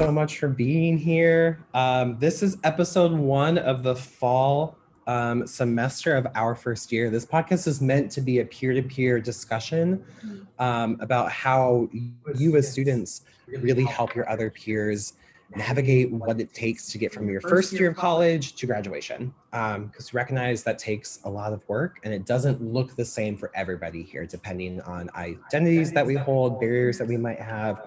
you 0.00 0.06
so 0.06 0.12
much 0.12 0.38
for 0.38 0.48
being 0.48 0.98
here. 0.98 1.60
Um, 1.74 2.18
this 2.18 2.42
is 2.42 2.56
episode 2.64 3.12
one 3.12 3.58
of 3.58 3.82
the 3.82 3.94
fall 3.94 4.78
um, 5.06 5.46
semester 5.46 6.16
of 6.16 6.26
our 6.34 6.54
first 6.54 6.92
year. 6.92 7.10
This 7.10 7.26
podcast 7.26 7.66
is 7.66 7.80
meant 7.80 8.10
to 8.12 8.20
be 8.20 8.40
a 8.40 8.44
peer 8.44 8.72
to 8.72 8.82
peer 8.82 9.20
discussion 9.20 10.04
um, 10.58 10.96
about 11.00 11.30
how 11.30 11.88
you, 11.92 12.56
as 12.56 12.70
students, 12.70 13.22
really 13.46 13.84
help 13.84 14.14
your 14.14 14.28
other 14.28 14.50
peers 14.50 15.14
navigate 15.54 16.10
what 16.10 16.40
it 16.40 16.54
takes 16.54 16.90
to 16.90 16.96
get 16.96 17.12
from 17.12 17.28
your 17.28 17.42
first 17.42 17.72
year 17.74 17.90
of 17.90 17.96
college 17.96 18.54
to 18.54 18.66
graduation. 18.66 19.34
Because 19.50 20.14
recognize 20.14 20.62
that 20.62 20.78
takes 20.78 21.20
a 21.24 21.30
lot 21.30 21.52
of 21.52 21.68
work 21.68 22.00
and 22.04 22.14
it 22.14 22.24
doesn't 22.24 22.62
look 22.62 22.96
the 22.96 23.04
same 23.04 23.36
for 23.36 23.50
everybody 23.54 24.02
here, 24.02 24.24
depending 24.24 24.80
on 24.82 25.10
identities 25.14 25.92
that 25.92 26.06
we 26.06 26.14
hold, 26.14 26.58
barriers 26.58 26.96
that 26.98 27.06
we 27.06 27.18
might 27.18 27.40
have, 27.40 27.86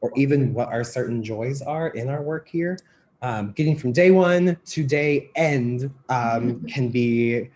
or 0.00 0.10
even 0.16 0.54
what 0.54 0.68
our 0.68 0.84
certain 0.84 1.22
joys 1.22 1.62
are 1.62 1.88
in 1.88 2.08
our 2.08 2.22
work 2.22 2.48
here. 2.48 2.78
Um, 3.22 3.52
getting 3.52 3.76
from 3.76 3.92
day 3.92 4.10
one 4.10 4.56
to 4.66 4.84
day 4.84 5.30
end 5.34 5.92
um, 6.08 6.64
can 6.66 6.88
be 6.88 7.50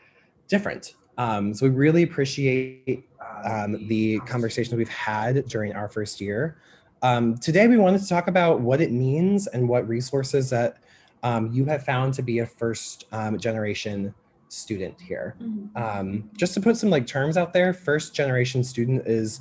different. 0.49 0.95
Um, 1.17 1.55
so 1.55 1.67
we 1.67 1.75
really 1.75 2.03
appreciate 2.03 3.09
um, 3.45 3.87
the 3.89 4.19
conversations 4.21 4.75
we've 4.75 4.89
had 4.89 5.47
during 5.47 5.73
our 5.75 5.89
first 5.89 6.21
year. 6.21 6.59
Um, 7.03 7.37
today, 7.37 7.67
we 7.69 7.77
wanted 7.77 8.01
to 8.01 8.09
talk 8.09 8.29
about 8.29 8.61
what 8.61 8.81
it 8.81 8.91
means 8.91 9.47
and 9.47 9.69
what 9.69 9.87
resources 9.87 10.51
that 10.51 10.79
um, 11.23 11.51
you 11.53 11.65
have 11.67 11.85
found 11.85 12.15
to 12.15 12.23
be 12.23 12.39
a 12.41 12.47
first 12.47 13.05
um, 13.13 13.39
generation 13.39 14.15
student 14.49 14.99
here. 15.01 15.37
Mm-hmm. 15.43 15.77
Um, 15.77 16.31
just 16.37 16.55
to 16.55 16.61
put 16.61 16.77
some 16.77 16.91
like 16.91 17.07
terms 17.07 17.37
out 17.37 17.53
there, 17.53 17.73
first 17.75 18.15
generation 18.15 18.65
student 18.65 19.07
is 19.07 19.41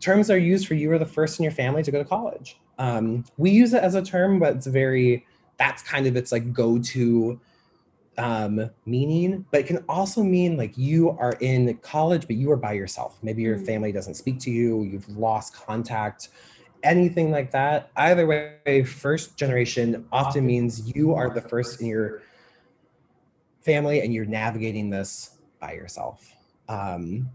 terms 0.00 0.30
are 0.30 0.38
used 0.38 0.66
for 0.66 0.74
you 0.74 0.90
or 0.92 0.98
the 0.98 1.06
first 1.06 1.38
in 1.38 1.42
your 1.44 1.52
family 1.52 1.82
to 1.82 1.90
go 1.90 1.98
to 1.98 2.08
college. 2.08 2.58
Um, 2.78 3.24
we 3.36 3.50
use 3.50 3.74
it 3.74 3.82
as 3.82 3.94
a 3.94 4.02
term, 4.02 4.38
but 4.38 4.56
it's 4.56 4.66
very 4.66 5.26
that's 5.56 5.82
kind 5.82 6.06
of 6.06 6.16
its 6.16 6.30
like 6.30 6.52
go-to 6.52 7.40
um, 8.16 8.68
meaning, 8.84 9.46
but 9.50 9.60
it 9.60 9.66
can 9.66 9.84
also 9.88 10.22
mean 10.22 10.56
like 10.56 10.76
you 10.76 11.10
are 11.10 11.34
in 11.40 11.76
college, 11.78 12.26
but 12.26 12.36
you 12.36 12.50
are 12.50 12.56
by 12.56 12.72
yourself. 12.72 13.18
Maybe 13.22 13.42
your 13.42 13.58
Mm. 13.58 13.66
family 13.66 13.92
doesn't 13.92 14.14
speak 14.14 14.40
to 14.40 14.50
you, 14.50 14.82
you've 14.82 15.08
lost 15.16 15.54
contact, 15.54 16.28
anything 16.82 17.30
like 17.30 17.50
that. 17.52 17.90
Either 17.96 18.26
way, 18.26 18.82
first 18.82 19.36
generation 19.36 20.06
often 20.12 20.44
means 20.46 20.94
you 20.94 21.14
are 21.14 21.30
the 21.30 21.40
first 21.40 21.80
in 21.80 21.86
your 21.86 22.22
family 23.60 24.00
and 24.00 24.12
you're 24.12 24.24
navigating 24.24 24.90
this 24.90 25.38
by 25.60 25.72
yourself. 25.72 26.32
Um, 26.68 27.28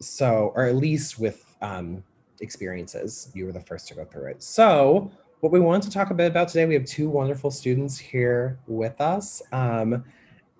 so, 0.00 0.52
or 0.54 0.66
at 0.66 0.76
least 0.76 1.18
with 1.18 1.51
um, 1.62 2.04
experiences, 2.40 3.30
you 3.34 3.46
were 3.46 3.52
the 3.52 3.60
first 3.60 3.88
to 3.88 3.94
go 3.94 4.04
through 4.04 4.26
it. 4.26 4.42
So, 4.42 5.10
what 5.40 5.50
we 5.50 5.60
want 5.60 5.82
to 5.84 5.90
talk 5.90 6.10
a 6.10 6.14
bit 6.14 6.30
about 6.30 6.48
today, 6.48 6.66
we 6.66 6.74
have 6.74 6.84
two 6.84 7.08
wonderful 7.08 7.50
students 7.50 7.98
here 7.98 8.58
with 8.66 9.00
us. 9.00 9.42
Um, 9.50 10.04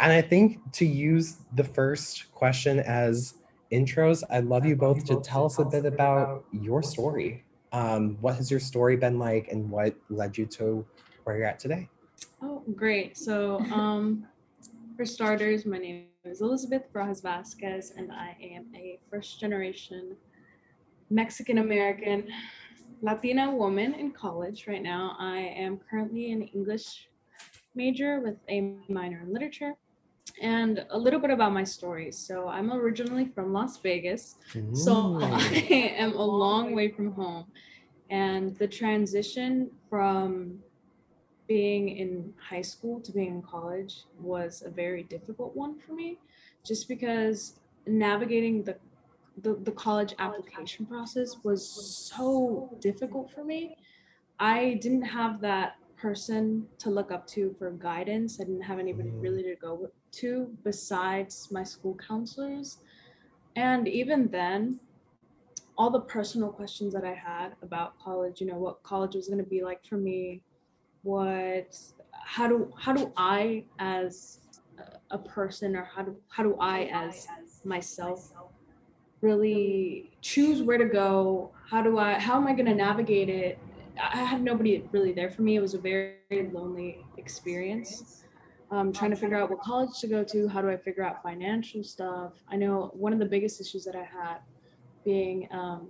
and 0.00 0.12
I 0.12 0.20
think 0.20 0.58
to 0.73 0.86
use 0.86 1.36
the 1.55 1.62
first 1.62 2.33
question 2.33 2.80
as 2.80 3.35
intros, 3.70 4.24
I'd 4.30 4.46
love 4.46 4.67
you 4.67 4.74
both 4.74 5.05
to 5.05 5.20
tell 5.20 5.46
us 5.46 5.58
a 5.58 5.64
bit 5.64 5.85
about 5.85 6.45
your 6.51 6.83
story. 6.83 7.45
Um, 7.73 8.19
what 8.20 8.34
has 8.36 8.51
your 8.51 8.58
story 8.58 8.96
been 8.96 9.19
like 9.19 9.48
and 9.52 9.70
what 9.70 9.95
led 10.11 10.36
you 10.36 10.46
to 10.46 10.84
where 11.24 11.36
you're 11.36 11.46
at 11.46 11.61
today? 11.61 11.89
Oh, 12.42 12.64
great. 12.74 13.17
So, 13.17 13.61
um, 13.73 14.27
for 14.96 15.05
starters, 15.05 15.64
my 15.64 15.79
name 15.79 16.07
is 16.24 16.40
Elizabeth 16.40 16.83
Barajas 16.92 17.23
Vasquez, 17.23 17.92
and 17.96 18.11
I 18.13 18.36
am 18.42 18.67
a 18.74 18.98
first 19.08 19.39
generation 19.40 20.17
Mexican 21.12 21.58
American 21.58 22.24
Latina 23.02 23.50
woman 23.50 23.95
in 23.95 24.12
college 24.12 24.67
right 24.67 24.83
now. 24.83 25.17
I 25.18 25.39
am 25.39 25.78
currently 25.90 26.33
an 26.33 26.42
English 26.42 27.08
major 27.74 28.20
with 28.20 28.36
a 28.48 28.78
minor 28.89 29.20
in 29.20 29.33
literature. 29.33 29.74
And 30.40 30.86
a 30.90 30.98
little 30.98 31.20
bit 31.20 31.30
about 31.30 31.52
my 31.52 31.64
story. 31.64 32.11
So, 32.11 32.48
I'm 32.48 32.72
originally 32.72 33.27
from 33.34 33.52
Las 33.52 33.78
Vegas. 33.78 34.36
So 34.72 35.18
I 35.22 35.95
am 35.98 36.12
a 36.14 36.24
long 36.24 36.74
way 36.74 36.90
from 36.90 37.12
home. 37.12 37.46
And 38.08 38.56
the 38.56 38.68
transition 38.68 39.70
from 39.90 40.58
being 41.48 41.89
in 41.90 42.33
high 42.39 42.62
school 42.62 43.01
to 43.01 43.12
being 43.12 43.28
in 43.36 43.42
college 43.42 44.05
was 44.20 44.62
a 44.64 44.70
very 44.70 45.02
difficult 45.02 45.55
one 45.55 45.78
for 45.78 45.92
me, 45.92 46.18
just 46.64 46.89
because 46.89 47.58
navigating 47.86 48.62
the 48.62 48.77
the, 49.41 49.55
the 49.63 49.73
college 49.73 50.15
application 50.19 50.87
process 50.87 51.37
was 51.43 51.67
so 52.13 52.77
difficult 52.81 53.31
for 53.33 53.45
me. 53.45 53.77
I 54.39 54.79
didn't 54.83 55.03
have 55.03 55.41
that 55.41 55.77
person 55.97 56.67
to 56.79 56.91
look 56.91 57.13
up 57.13 57.27
to 57.29 57.55
for 57.59 57.70
guidance. 57.70 58.41
I 58.41 58.45
didn't 58.45 58.63
have 58.63 58.79
anybody 58.79 59.11
Mm. 59.11 59.23
really 59.23 59.43
to 59.45 59.55
go 59.57 59.89
to 60.13 60.57
besides 60.65 61.48
my 61.51 61.63
school 61.63 61.97
counselors. 61.97 62.79
And 63.57 63.87
even 63.89 64.29
then, 64.29 64.81
all 65.79 65.91
the 65.91 66.01
personal 66.01 66.51
questions 66.51 66.93
that 66.93 67.05
I 67.05 67.14
had 67.14 67.55
about 67.63 67.99
college, 67.99 68.41
you 68.41 68.47
know, 68.47 68.59
what 68.59 68.83
college 68.83 69.14
was 69.14 69.29
going 69.29 69.43
to 69.43 69.49
be 69.49 69.63
like 69.63 69.85
for 69.85 69.97
me, 69.97 70.43
what, 71.03 71.77
how 72.13 72.47
do, 72.49 72.73
how 72.79 72.93
do 72.93 73.13
I 73.17 73.64
as 73.79 74.41
a- 74.79 75.14
a 75.17 75.19
person 75.19 75.75
or 75.77 75.85
how 75.85 76.03
do, 76.03 76.17
how 76.29 76.43
do 76.43 76.57
I 76.61 76.85
as 76.93 77.27
myself 77.64 78.33
really 79.22 80.10
choose 80.20 80.62
where 80.62 80.78
to 80.78 80.84
go? 80.84 81.50
How 81.70 81.83
do 81.83 81.98
I, 81.98 82.18
how 82.18 82.36
am 82.36 82.46
I 82.46 82.52
going 82.52 82.66
to 82.66 82.74
navigate 82.74 83.28
it? 83.28 83.58
I 83.98 84.18
had 84.18 84.42
nobody 84.42 84.84
really 84.92 85.12
there 85.12 85.30
for 85.30 85.42
me. 85.42 85.56
It 85.56 85.60
was 85.60 85.74
a 85.74 85.78
very 85.78 86.50
lonely 86.52 87.05
experience. 87.16 88.24
Um, 88.70 88.90
trying 88.90 89.10
to 89.10 89.16
figure 89.16 89.36
out 89.36 89.50
what 89.50 89.60
college 89.60 89.98
to 90.00 90.06
go 90.06 90.24
to. 90.24 90.48
How 90.48 90.62
do 90.62 90.70
I 90.70 90.78
figure 90.78 91.05
out 91.05 91.22
financial 91.22 91.84
stuff? 91.84 92.33
I 92.48 92.56
know 92.56 92.90
one 92.94 93.12
of 93.12 93.18
the 93.18 93.27
biggest 93.27 93.60
issues 93.60 93.84
that 93.84 93.94
I 93.94 94.05
had 94.05 94.38
being 95.05 95.46
um, 95.50 95.89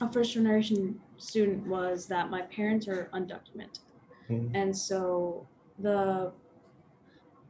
a 0.00 0.12
first 0.12 0.32
generation 0.32 1.00
student 1.18 1.64
was 1.66 2.06
that 2.06 2.30
my 2.30 2.42
parents 2.42 2.88
are 2.88 3.10
undocumented. 3.14 3.78
Mm. 4.28 4.50
And 4.54 4.76
so 4.76 5.46
the 5.78 6.32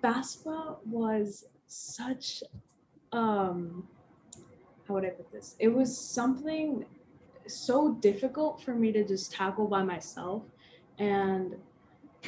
FAFSA 0.03 0.77
was 0.85 1.47
such, 1.67 2.43
um, 3.13 3.89
how 4.87 4.95
would 4.95 5.05
I 5.05 5.11
put 5.11 5.31
this? 5.33 5.57
It 5.59 5.69
was 5.69 5.97
something 5.97 6.85
so 7.47 7.95
difficult 7.95 8.63
for 8.63 8.75
me 8.75 8.93
to 8.93 9.05
just 9.05 9.33
tackle 9.33 9.67
by 9.67 9.83
myself. 9.83 10.43
And 10.99 11.57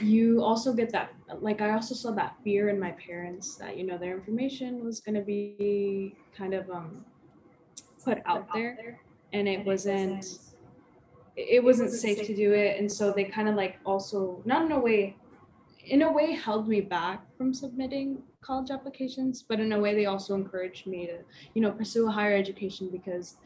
you 0.00 0.42
also 0.42 0.72
get 0.72 0.90
that, 0.92 1.12
like, 1.40 1.60
I 1.60 1.72
also 1.72 1.94
saw 1.94 2.10
that 2.12 2.36
fear 2.44 2.68
in 2.68 2.78
my 2.78 2.92
parents 2.92 3.56
that, 3.56 3.76
you 3.76 3.84
know, 3.84 3.96
their 3.96 4.14
information 4.14 4.84
was 4.84 5.00
going 5.00 5.14
to 5.14 5.22
be 5.22 6.14
kind 6.36 6.52
of 6.52 6.68
um, 6.70 7.04
put 8.06 8.18
out 8.26 8.46
there 8.54 9.00
and 9.32 9.48
it 9.48 9.64
wasn't 9.64 10.38
it 11.36 11.62
wasn't 11.62 11.90
safe 11.92 12.24
to 12.26 12.34
do 12.34 12.52
it 12.52 12.78
and 12.78 12.90
so 12.90 13.12
they 13.12 13.24
kind 13.24 13.48
of 13.48 13.56
like 13.56 13.76
also 13.84 14.40
not 14.44 14.64
in 14.64 14.72
a 14.72 14.78
way 14.78 15.16
in 15.84 16.02
a 16.02 16.10
way 16.10 16.32
held 16.32 16.68
me 16.68 16.80
back 16.80 17.20
from 17.36 17.52
submitting 17.52 18.22
college 18.40 18.70
applications 18.70 19.42
but 19.42 19.60
in 19.60 19.72
a 19.72 19.80
way 19.80 19.94
they 19.94 20.06
also 20.06 20.34
encouraged 20.34 20.86
me 20.86 21.06
to 21.06 21.18
you 21.54 21.62
know 21.62 21.72
pursue 21.72 22.08
a 22.08 22.10
higher 22.10 22.36
education 22.36 22.88
because 22.90 23.36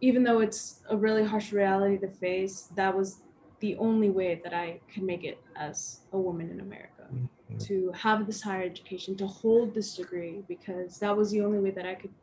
even 0.00 0.22
though 0.22 0.40
it's 0.40 0.80
a 0.90 0.96
really 0.96 1.24
harsh 1.24 1.52
reality 1.52 1.98
to 1.98 2.08
face 2.08 2.68
that 2.74 2.96
was 2.96 3.22
the 3.60 3.76
only 3.76 4.10
way 4.10 4.40
that 4.42 4.54
i 4.54 4.78
could 4.92 5.02
make 5.02 5.24
it 5.24 5.38
as 5.56 6.00
a 6.12 6.18
woman 6.18 6.50
in 6.50 6.60
america 6.60 7.06
Mhm. 7.12 7.66
to 7.66 7.92
have 7.92 8.26
this 8.26 8.42
higher 8.42 8.62
education 8.62 9.16
to 9.16 9.26
hold 9.26 9.74
this 9.74 9.96
degree 9.96 10.42
because 10.48 10.98
that 10.98 11.16
was 11.16 11.30
the 11.30 11.40
only 11.40 11.58
way 11.58 11.70
that 11.70 11.86
i 11.86 11.94
could 11.94 12.14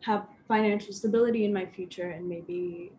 have 0.00 0.26
financial 0.46 0.92
stability 0.92 1.44
in 1.44 1.52
my 1.52 1.66
future 1.66 2.10
and 2.10 2.28
maybe 2.28 2.92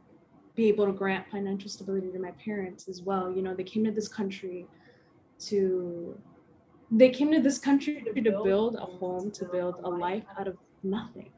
be 0.56 0.68
able 0.68 0.86
to 0.86 0.92
grant 0.92 1.26
financial 1.32 1.70
stability 1.70 2.12
to 2.12 2.20
my 2.20 2.32
parents 2.32 2.90
as 2.90 3.02
well. 3.02 3.32
You 3.32 3.42
know, 3.42 3.54
they 3.54 3.64
came 3.64 3.86
to 3.86 3.92
this 3.92 4.10
country 4.10 4.68
to 5.48 6.20
they 6.92 7.10
came 7.10 7.32
to 7.32 7.40
this 7.40 7.60
country 7.60 8.04
to 8.16 8.22
build 8.44 8.76
a 8.76 8.86
home, 8.86 9.32
to 9.32 9.46
build 9.46 9.76
a 9.84 9.90
life 9.90 10.24
out 10.40 10.48
of 10.48 10.58
nothing. 10.84 11.30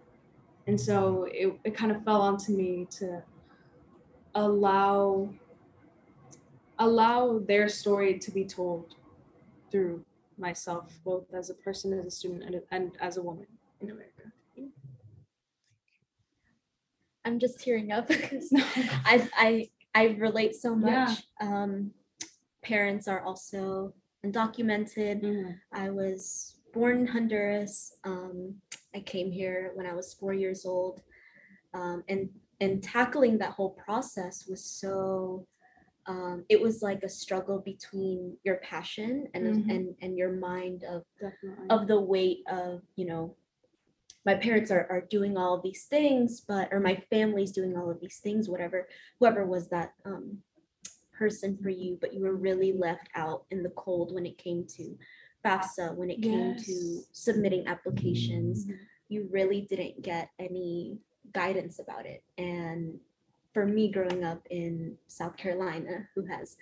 And 0.67 0.79
so 0.79 1.27
it, 1.31 1.53
it 1.63 1.75
kind 1.75 1.91
of 1.91 2.03
fell 2.03 2.21
onto 2.21 2.53
me 2.53 2.87
to 2.99 3.21
allow 4.35 5.29
allow 6.79 7.39
their 7.39 7.69
story 7.69 8.17
to 8.17 8.31
be 8.31 8.43
told 8.43 8.95
through 9.71 10.03
myself, 10.37 10.91
both 11.03 11.31
as 11.33 11.49
a 11.49 11.53
person, 11.53 11.93
as 11.99 12.05
a 12.05 12.11
student, 12.11 12.43
and, 12.43 12.61
and 12.71 12.91
as 12.99 13.17
a 13.17 13.21
woman 13.21 13.45
in 13.81 13.91
America. 13.91 14.23
I'm 17.23 17.37
just 17.37 17.59
tearing 17.59 17.91
up 17.91 18.07
because 18.07 18.51
I 19.05 19.29
I 19.35 19.69
I 19.93 20.03
relate 20.17 20.55
so 20.55 20.75
Yeah. 20.75 21.05
much. 21.05 21.23
Um, 21.39 21.91
parents 22.63 23.07
are 23.07 23.21
also 23.21 23.93
undocumented. 24.25 25.21
Mhm. 25.21 25.59
I 25.71 25.89
was 25.89 26.55
born 26.73 26.99
in 27.01 27.07
Honduras. 27.07 27.97
Um, 28.03 28.61
I 28.95 28.99
came 29.01 29.31
here 29.31 29.71
when 29.75 29.85
I 29.85 29.93
was 29.93 30.13
four 30.13 30.33
years 30.33 30.65
old, 30.65 31.01
um, 31.73 32.03
and 32.07 32.29
and 32.59 32.83
tackling 32.83 33.39
that 33.39 33.51
whole 33.51 33.71
process 33.71 34.47
was 34.47 34.63
so. 34.63 35.47
Um, 36.07 36.45
it 36.49 36.59
was 36.59 36.81
like 36.81 37.03
a 37.03 37.09
struggle 37.09 37.59
between 37.59 38.35
your 38.43 38.57
passion 38.57 39.27
and 39.35 39.45
Mhm. 39.65 39.69
and 39.75 39.95
and 40.01 40.17
your 40.17 40.31
mind 40.33 40.83
of 40.83 41.05
Definitely. 41.19 41.67
of 41.69 41.87
the 41.87 41.99
weight 42.01 42.43
of 42.47 42.81
you 42.95 43.05
know 43.05 43.35
my 44.25 44.33
parents 44.35 44.71
are, 44.71 44.87
are 44.89 45.01
doing 45.01 45.37
all 45.37 45.53
of 45.55 45.61
these 45.63 45.85
things 45.85 46.41
but 46.41 46.69
or 46.71 46.79
my 46.79 46.95
family's 47.11 47.51
doing 47.51 47.77
all 47.77 47.89
of 47.89 47.99
these 47.99 48.17
things 48.19 48.49
whatever 48.49 48.87
whoever 49.19 49.45
was 49.45 49.67
that 49.69 49.93
um, 50.05 50.41
person 51.21 51.55
for 51.61 51.69
you 51.69 51.97
but 52.01 52.13
you 52.15 52.21
were 52.21 52.35
really 52.35 52.73
left 52.73 53.07
out 53.13 53.45
in 53.51 53.61
the 53.61 53.69
cold 53.83 54.11
when 54.15 54.25
it 54.25 54.37
came 54.39 54.65
to 54.65 54.97
FAFSA 55.45 55.95
when 55.95 56.09
it 56.09 56.19
came 56.21 56.55
to 56.67 57.01
submitting 57.11 57.63
applications 57.67 58.65
Mhm. 58.65 58.77
you 59.13 59.27
really 59.31 59.61
didn't 59.71 60.01
get 60.01 60.29
any 60.39 60.97
guidance 61.33 61.79
about 61.79 62.05
it. 62.13 62.23
And 62.37 62.99
for 63.53 63.65
me, 63.65 63.91
growing 63.91 64.23
up 64.23 64.41
in 64.49 64.97
South 65.07 65.35
Carolina, 65.37 66.07
who 66.15 66.23
has 66.25 66.55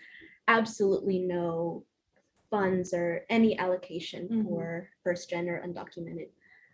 absolutely 0.48 1.20
no 1.20 1.86
funds 2.50 2.94
or 2.94 3.26
any 3.30 3.52
allocation 3.66 4.28
Mhm. 4.28 4.44
for 4.44 4.90
first 5.04 5.30
gen 5.30 5.48
or 5.48 5.62
undocumented 5.68 6.30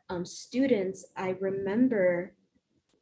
um, 0.09 0.23
students, 0.25 0.99
I 1.15 1.29
remember 1.49 2.33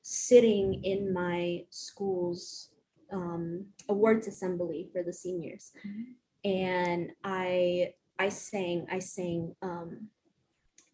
sitting 0.02 0.84
in 0.84 1.14
my 1.14 1.66
school's 1.70 2.73
um, 3.14 3.68
awards 3.88 4.28
assembly 4.28 4.90
for 4.92 5.04
the 5.04 5.14
seniors, 5.14 5.72
Mhm. 5.86 6.16
and 6.44 7.12
I 7.24 7.94
I 8.20 8.30
sang 8.30 8.88
I 8.92 9.00
sang 9.00 9.56
um, 9.62 10.10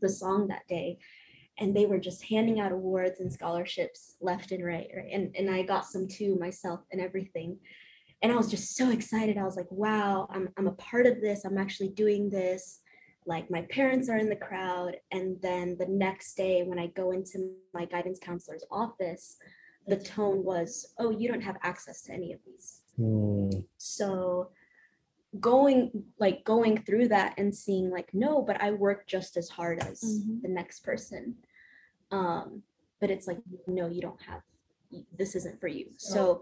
the 0.02 0.10
song 0.10 0.48
that 0.48 0.68
day 0.68 1.00
and 1.60 1.76
they 1.76 1.86
were 1.86 2.00
just 2.00 2.24
handing 2.24 2.60
out 2.60 2.72
awards 2.72 3.20
and 3.20 3.32
scholarships 3.32 4.16
left 4.22 4.52
and 4.52 4.64
right, 4.64 4.88
right? 4.96 5.12
And 5.12 5.36
and 5.36 5.50
I 5.50 5.62
got 5.64 5.86
some 5.86 6.08
too 6.08 6.36
myself 6.36 6.82
and 6.92 7.02
everything. 7.02 7.60
And 8.22 8.32
I 8.32 8.36
was 8.36 8.50
just 8.50 8.76
so 8.76 8.92
excited. 8.92 9.38
I 9.38 9.44
was 9.44 9.56
like, 9.58 9.72
wow, 9.72 10.28
I'm 10.30 10.50
I'm 10.58 10.68
a 10.68 10.74
part 10.74 11.06
of 11.06 11.22
this. 11.22 11.46
I'm 11.46 11.58
actually 11.58 11.90
doing 11.90 12.30
this. 12.30 12.80
Like 13.26 13.52
my 13.52 13.64
parents 13.64 14.10
are 14.10 14.18
in 14.18 14.30
the 14.30 14.36
crowd. 14.36 14.96
And 15.12 15.42
then 15.42 15.78
the 15.78 15.86
next 15.88 16.36
day 16.36 16.64
when 16.64 16.80
I 16.80 16.88
go 16.88 17.12
into 17.12 17.52
my 17.74 17.86
guidance 17.86 18.20
counselor's 18.20 18.64
office, 18.72 19.38
the 19.90 19.98
tone 19.98 20.44
was, 20.44 20.94
oh, 21.00 21.10
you 21.10 21.28
don't 21.28 21.42
have 21.42 21.58
access 21.64 22.02
to 22.04 22.14
any 22.14 22.34
of 22.34 22.40
these 22.46 22.82
Hmm. 22.98 23.50
so 23.78 24.50
going 25.40 26.04
like 26.20 26.44
going 26.44 26.76
through 26.86 27.08
that 27.10 27.34
and 27.38 27.56
seeing 27.56 27.90
like 27.92 28.10
no 28.14 28.42
but 28.42 28.60
i 28.62 28.72
work 28.72 29.06
just 29.08 29.38
as 29.38 29.48
hard 29.48 29.80
as 29.80 30.02
Mhm. 30.02 30.42
the 30.42 30.48
next 30.50 30.80
person 30.84 31.36
um 32.12 32.64
but 33.00 33.10
it's 33.12 33.28
like 33.28 33.38
no 33.68 33.88
you 33.88 34.02
don't 34.02 34.22
have 34.24 34.42
this 35.18 35.36
isn't 35.36 35.62
for 35.62 35.68
you 35.68 35.86
so 35.98 36.42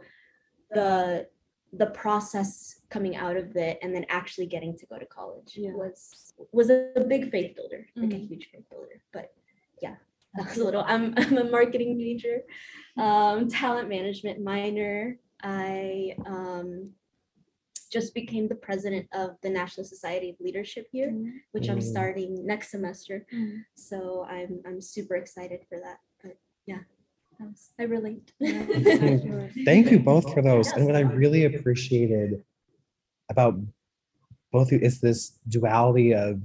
the 0.72 1.28
the 1.74 1.88
process 1.88 2.80
coming 2.90 3.16
out 3.18 3.36
of 3.36 3.56
it 3.58 3.78
and 3.84 3.94
then 3.94 4.06
actually 4.10 4.48
getting 4.48 4.76
to 4.78 4.86
go 4.86 4.98
to 4.98 5.06
college 5.06 5.52
Yeah. 5.58 5.74
was 5.74 6.34
was 6.52 6.70
a, 6.72 6.92
a 6.96 7.04
big 7.04 7.30
faith 7.30 7.56
builder 7.58 7.86
like 7.96 8.14
a 8.14 8.16
Mhm. 8.16 8.28
huge 8.30 8.50
faith 8.52 8.68
builder 8.72 9.02
but 9.12 9.28
yeah 9.82 9.92
that 9.92 10.00
was 10.16 10.17
a 10.36 10.60
little 10.60 10.84
i'm, 10.88 11.14
I'm 11.18 11.38
a 11.38 11.44
marketing 11.44 11.98
major 11.98 12.42
um 12.98 13.48
talent 13.50 13.90
management 13.90 14.42
minor 14.44 15.18
i 15.44 16.16
um 16.26 16.92
just 17.92 18.14
became 18.14 18.50
the 18.50 18.56
president 18.56 19.08
of 19.14 19.38
the 19.42 19.50
National 19.50 19.86
Society 19.86 20.30
of 20.30 20.36
Leadership 20.42 20.88
here, 20.92 21.10
Mhm. 21.10 21.32
which 21.54 21.70
I'm 21.70 21.80
Mm. 21.80 21.84
starting 21.84 22.46
next 22.46 22.70
semester. 22.70 23.26
Mhm. 23.32 23.64
So 23.76 24.26
I'm 24.28 24.62
I'm 24.66 24.82
super 24.82 25.16
excited 25.16 25.62
for 25.70 25.80
that. 25.80 26.00
But 26.22 26.36
yeah, 26.66 26.82
I 27.80 27.84
relate. 27.84 28.34
Thank 29.66 29.90
you 29.90 30.00
both 30.00 30.34
for 30.34 30.42
those. 30.42 30.74
And 30.74 30.86
what 30.86 30.98
I 30.98 31.02
really 31.02 31.46
appreciated 31.46 32.44
about 33.30 33.58
both 34.52 34.68
of 34.68 34.74
you 34.74 34.80
is 34.80 35.00
this 35.00 35.40
duality 35.48 36.14
of 36.14 36.42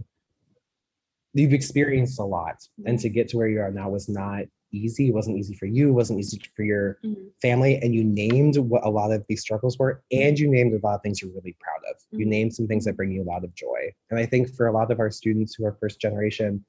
you've 1.35 1.53
experienced 1.53 2.19
a 2.21 2.25
lot, 2.25 2.57
and 2.85 2.99
to 3.01 3.09
get 3.09 3.29
to 3.29 3.37
where 3.37 3.49
you 3.49 3.61
are 3.61 3.71
now 3.71 3.89
was 3.89 4.09
not 4.09 4.45
easy. 4.73 5.09
It 5.09 5.15
wasn't 5.15 5.39
easy 5.39 5.55
for 5.55 5.67
you. 5.67 5.89
It 5.89 5.93
wasn't 5.93 6.19
easy 6.19 6.41
for 6.57 6.63
your 6.63 6.99
Mhm. 7.05 7.31
family. 7.43 7.77
And 7.83 7.95
you 7.95 8.05
named 8.05 8.57
what 8.57 8.85
a 8.87 8.91
lot 8.91 9.13
of 9.13 9.25
these 9.29 9.41
struggles 9.43 9.79
were, 9.79 10.03
and 10.11 10.39
you 10.39 10.51
named 10.51 10.73
a 10.73 10.79
lot 10.87 10.95
of 10.95 11.03
things 11.03 11.21
you're 11.21 11.31
really 11.31 11.57
proud 11.61 11.83
of. 11.91 11.97
You 12.19 12.27
Mhm. 12.27 12.31
named 12.31 12.55
some 12.55 12.67
things 12.67 12.85
that 12.87 12.97
bring 12.97 13.13
you 13.13 13.23
a 13.23 13.25
lot 13.25 13.45
of 13.45 13.55
joy. 13.55 13.93
And 14.11 14.19
I 14.19 14.27
think 14.27 14.49
for 14.55 14.67
a 14.69 14.73
lot 14.73 14.91
of 14.91 14.99
our 15.01 15.11
students 15.11 15.55
who 15.55 15.67
are 15.67 15.73
first 15.75 16.01
generation, 16.01 16.65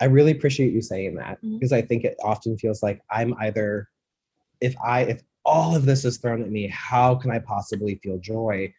I 0.00 0.06
really 0.06 0.32
appreciate 0.32 0.72
you 0.72 0.82
saying 0.82 1.14
that 1.14 1.38
because 1.40 1.72
I 1.72 1.80
think 1.80 2.04
it 2.04 2.16
often 2.22 2.58
feels 2.58 2.82
like 2.82 3.00
I'm 3.10 3.32
either, 3.40 3.88
if 4.60 4.74
I, 4.84 5.02
if 5.04 5.22
all 5.46 5.74
of 5.74 5.86
this 5.86 6.04
is 6.04 6.18
thrown 6.18 6.42
at 6.42 6.50
me, 6.50 6.66
how 6.68 7.14
can 7.14 7.30
I 7.30 7.38
possibly 7.38 7.94
feel 8.02 8.18
joy? 8.18 8.74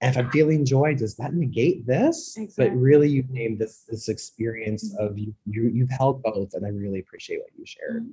And 0.00 0.10
if 0.14 0.18
I'm 0.18 0.30
feeling 0.30 0.64
joy, 0.64 0.94
does 0.94 1.16
that 1.16 1.32
negate 1.34 1.86
this? 1.86 2.38
But 2.56 2.70
really, 2.76 3.08
you've 3.08 3.30
named 3.30 3.58
this 3.58 3.84
this 3.88 4.08
experience 4.08 4.94
Mhm. 4.94 4.98
of 4.98 5.18
you, 5.18 5.34
you 5.46 5.68
you've 5.68 5.90
held 5.90 6.22
both, 6.22 6.52
and 6.54 6.66
I 6.66 6.68
really 6.68 6.98
appreciate 7.00 7.40
what 7.40 7.50
you 7.58 7.64
shared. 7.64 8.04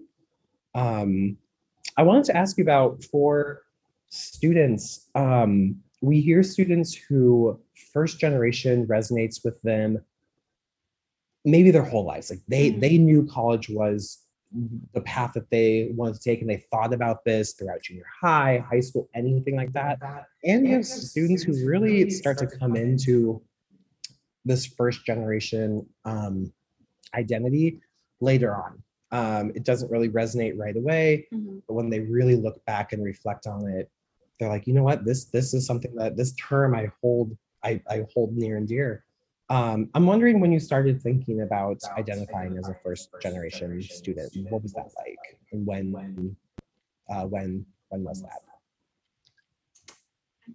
Mhm. 0.75 0.79
Um, 0.79 1.37
I 1.97 2.03
wanted 2.03 2.23
to 2.25 2.37
ask 2.37 2.57
you 2.57 2.63
about 2.63 3.03
for 3.03 3.63
students. 4.09 5.09
Um, 5.13 5.83
we 6.01 6.21
hear 6.21 6.41
students 6.41 6.93
who 6.95 7.59
first 7.91 8.19
generation 8.19 8.87
resonates 8.87 9.43
with 9.43 9.61
them 9.61 9.99
maybe 11.45 11.71
their 11.71 11.83
whole 11.83 12.05
lives. 12.05 12.29
Like 12.29 12.39
they 12.47 12.71
Mhm. 12.71 12.79
they 12.79 12.97
knew 12.97 13.25
college 13.25 13.69
was 13.69 14.22
the 14.93 15.01
path 15.01 15.33
that 15.33 15.49
they 15.49 15.91
wanted 15.95 16.15
to 16.15 16.19
take, 16.21 16.41
and 16.41 16.49
they 16.49 16.63
thought 16.71 16.93
about 16.93 17.23
this 17.25 17.53
throughout 17.53 17.81
junior 17.81 18.05
high, 18.21 18.63
high 18.69 18.79
school, 18.79 19.09
anything 19.15 19.55
like 19.55 19.73
that. 19.73 19.99
And 20.43 20.67
you 20.67 20.73
have 20.75 20.85
students 20.85 21.43
who 21.43 21.65
really 21.65 22.09
start 22.09 22.37
to 22.39 22.47
come 22.47 22.75
into 22.75 23.41
this 24.45 24.65
first 24.65 25.05
generation 25.05 25.85
um, 26.05 26.51
identity 27.15 27.81
later 28.21 28.55
on. 28.55 28.83
Um, 29.11 29.51
it 29.55 29.63
doesn't 29.63 29.91
really 29.91 30.09
resonate 30.09 30.57
right 30.57 30.75
away, 30.75 31.27
Mhm. 31.33 31.61
but 31.67 31.73
when 31.75 31.89
they 31.89 31.99
really 31.99 32.35
look 32.35 32.63
back 32.65 32.93
and 32.93 33.03
reflect 33.03 33.47
on 33.47 33.67
it, 33.67 33.89
they're 34.39 34.49
like, 34.49 34.65
you 34.67 34.73
know 34.73 34.83
what, 34.83 35.05
this 35.05 35.25
this 35.25 35.53
is 35.53 35.65
something 35.65 35.93
that 35.95 36.17
this 36.17 36.33
term 36.33 36.75
I 36.75 36.91
hold 37.01 37.37
I, 37.63 37.81
I 37.89 38.05
hold 38.13 38.35
near 38.35 38.57
and 38.57 38.67
dear. 38.67 39.05
Um, 39.53 39.87
I'm 39.93 40.07
wondering 40.07 40.39
when 40.39 40.51
you 40.51 40.59
started 40.59 40.99
thinking 40.99 41.41
about 41.41 41.77
identifying 41.95 42.57
as 42.57 42.69
a 42.69 42.75
first 42.83 43.09
generation 43.21 43.79
student, 43.83 44.31
what 44.49 44.63
was 44.63 44.73
that 44.73 44.89
like, 44.97 45.37
and 45.51 45.63
when 45.63 46.35
uh, 47.07 47.25
when 47.27 47.63
when 47.89 48.03
was 48.03 48.23
that? 48.23 48.41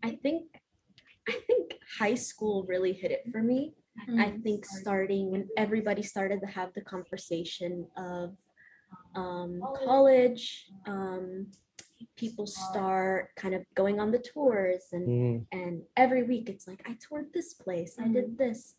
I 0.02 0.19
think 0.21 0.47
I 1.28 1.37
think 1.47 1.78
high 2.00 2.17
school 2.17 2.64
really 2.67 2.93
hit 2.93 3.12
it 3.12 3.23
for 3.31 3.40
me. 3.40 3.75
I 4.19 4.31
Mhm. 4.31 4.43
think 4.43 4.67
starting 4.67 5.31
when 5.31 5.49
everybody 5.57 6.02
started 6.02 6.40
to 6.40 6.49
have 6.49 6.75
the 6.75 6.83
conversation 6.83 7.87
of 7.97 8.37
um, 9.14 9.61
college, 9.87 10.73
um, 10.87 11.52
people 12.17 12.47
start 12.49 13.31
kind 13.37 13.55
of 13.55 13.62
going 13.76 14.00
on 14.00 14.11
the 14.11 14.19
tours 14.19 14.87
and 14.93 15.07
Mm, 15.09 15.47
and 15.52 15.83
every 15.97 16.25
week 16.25 16.49
it's 16.49 16.67
like 16.67 16.83
I 16.85 16.97
toured 17.00 17.33
this 17.33 17.55
place, 17.55 17.97
I 17.99 18.09
did 18.09 18.37
this, 18.37 18.75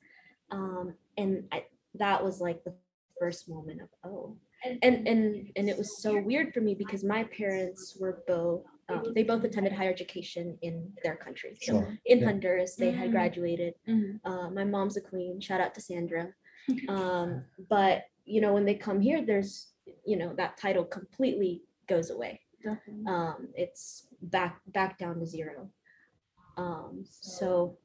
um, 0.51 0.93
and 1.17 1.43
I, 1.51 1.65
that 1.95 2.23
was 2.23 2.39
like 2.41 2.63
the 2.63 2.73
first 3.19 3.49
moment 3.49 3.81
of 3.81 3.89
oh, 4.03 4.35
and 4.65 5.07
and 5.07 5.51
and 5.55 5.69
it 5.69 5.77
was 5.77 6.01
so 6.01 6.19
weird 6.19 6.53
for 6.53 6.61
me 6.61 6.73
because 6.75 7.03
my 7.03 7.23
parents 7.25 7.97
were 7.99 8.23
both 8.27 8.63
um, 8.89 9.03
they 9.13 9.23
both 9.23 9.43
attended 9.43 9.71
higher 9.73 9.89
education 9.91 10.57
in 10.61 10.91
their 11.03 11.15
country. 11.15 11.57
So 11.61 11.73
sure. 11.73 11.97
in 12.05 12.19
Yeah. 12.19 12.25
Honduras, 12.25 12.75
they 12.75 12.91
had 12.91 13.09
Mm. 13.09 13.11
graduated. 13.11 13.73
Mhm. 13.87 14.19
Uh, 14.25 14.49
my 14.49 14.63
mom's 14.63 14.97
a 14.97 15.01
queen. 15.01 15.39
Shout 15.39 15.61
out 15.61 15.73
to 15.75 15.81
Sandra. 15.81 16.33
Um, 16.87 17.45
but 17.69 18.05
you 18.25 18.41
know, 18.41 18.53
when 18.53 18.65
they 18.65 18.75
come 18.75 18.99
here, 19.01 19.25
there's 19.25 19.71
you 20.05 20.17
know 20.17 20.33
that 20.35 20.57
title 20.57 20.85
completely 20.85 21.63
goes 21.87 22.09
away. 22.11 22.41
Um, 23.07 23.47
it's 23.55 24.07
back 24.21 24.61
back 24.67 24.97
down 24.99 25.19
to 25.19 25.25
zero. 25.25 25.69
Um, 26.57 27.05
so 27.09 27.77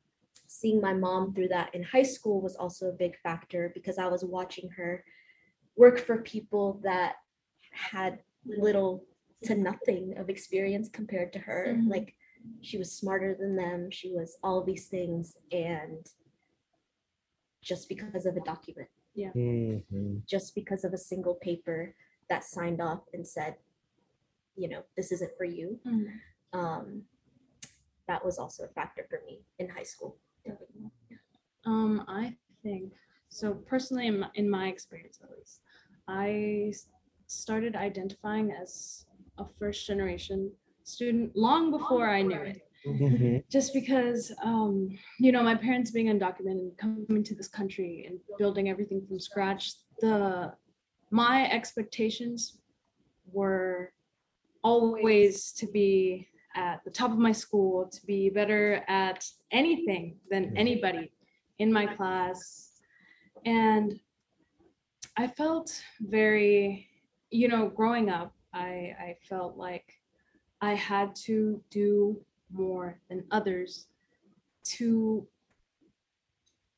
seeing 0.65 0.81
my 0.81 0.95
mom 0.95 1.35
through 1.35 1.49
that 1.49 1.75
in 1.75 1.83
high 1.83 2.03
school 2.03 2.41
was 2.41 2.57
also 2.57 2.87
a 2.89 2.93
big 3.05 3.15
factor 3.23 3.71
because 3.75 3.99
I 3.99 4.07
was 4.07 4.25
watching 4.25 4.71
her 4.71 5.05
work 5.77 5.99
for 5.99 6.23
people 6.23 6.81
that 6.85 7.17
had 7.71 8.21
little 8.47 9.05
to 9.43 9.55
nothing 9.57 10.17
of 10.17 10.31
experience 10.31 10.89
compared 10.89 11.35
to 11.35 11.39
her. 11.39 11.67
Mhm. 11.69 11.91
Like 11.91 12.17
she 12.63 12.79
was 12.79 12.91
smarter 12.91 13.35
than 13.35 13.57
them, 13.57 13.91
she 13.91 14.11
was 14.11 14.39
all 14.43 14.65
these 14.65 14.89
things, 14.89 15.37
and 15.53 16.11
just 17.61 17.87
because 17.91 18.25
of 18.25 18.35
a 18.39 18.41
document, 18.41 18.89
Mhm. 19.15 20.25
just 20.25 20.55
because 20.55 20.83
of 20.83 20.95
a 20.95 20.99
single 21.11 21.35
paper 21.35 21.95
that 22.31 22.43
signed 22.43 22.81
off 22.81 23.03
and 23.13 23.27
said, 23.29 23.59
you 24.57 24.69
know, 24.69 24.83
this 24.97 25.13
isn't 25.13 25.37
for 25.37 25.45
you. 25.45 25.79
Mhm. 25.85 26.21
Um, 26.55 27.09
that 28.09 28.25
was 28.25 28.39
also 28.39 28.65
a 28.65 28.69
factor 28.69 29.05
for 29.11 29.21
me 29.27 29.45
in 29.59 29.69
high 29.69 29.83
school. 29.95 30.19
Um, 31.67 32.05
I 32.09 32.35
think 32.63 32.93
so. 33.29 33.55
Personally, 33.55 34.07
in 34.07 34.21
my, 34.21 34.29
in 34.35 34.51
my 34.51 34.69
experience, 34.69 35.19
at 35.23 35.31
least, 35.37 35.61
I 36.09 36.73
started 37.27 37.75
identifying 37.75 38.53
as 38.53 39.07
a 39.39 39.45
first 39.59 39.87
generation 39.87 40.53
student 40.85 41.35
long 41.35 41.71
before 41.71 42.09
I 42.09 42.23
knew 42.23 42.41
it. 42.41 42.61
Mhm. 42.87 43.43
just 43.51 43.73
because 43.73 44.31
um, 44.43 44.91
you 45.19 45.33
know 45.33 45.43
my 45.43 45.55
parents 45.55 45.91
being 45.91 46.09
undocumented 46.09 46.77
coming 46.77 47.25
to 47.25 47.35
this 47.35 47.49
country 47.49 48.05
and 48.07 48.19
building 48.39 48.69
everything 48.69 49.01
from 49.07 49.19
scratch 49.19 49.73
the 50.01 50.53
my 51.11 51.51
expectations 51.51 52.59
were 53.33 53.93
always 54.63 55.53
to 55.53 55.67
be 55.67 56.29
at 56.55 56.85
the 56.85 56.91
top 56.91 57.11
of 57.11 57.19
my 57.19 57.33
school 57.33 57.87
to 57.87 58.05
be 58.07 58.31
better 58.31 58.85
at 58.89 59.25
anything 59.51 60.17
than 60.31 60.57
anybody 60.57 61.13
in 61.59 61.73
my 61.73 61.87
class 61.87 62.81
and 63.45 63.99
i 65.17 65.27
felt 65.27 65.81
very 66.01 66.89
you 67.31 67.49
know 67.49 67.69
growing 67.69 68.11
up 68.11 68.35
i 68.53 68.95
i 68.99 69.17
felt 69.29 69.57
like 69.57 69.93
i 70.61 70.75
had 70.75 71.15
to 71.15 71.63
do 71.71 72.21
more 72.51 72.99
than 73.09 73.25
others 73.31 73.87
to 74.65 75.27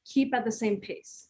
keep 0.06 0.34
at 0.34 0.44
the 0.44 0.52
same 0.52 0.80
pace. 0.80 1.28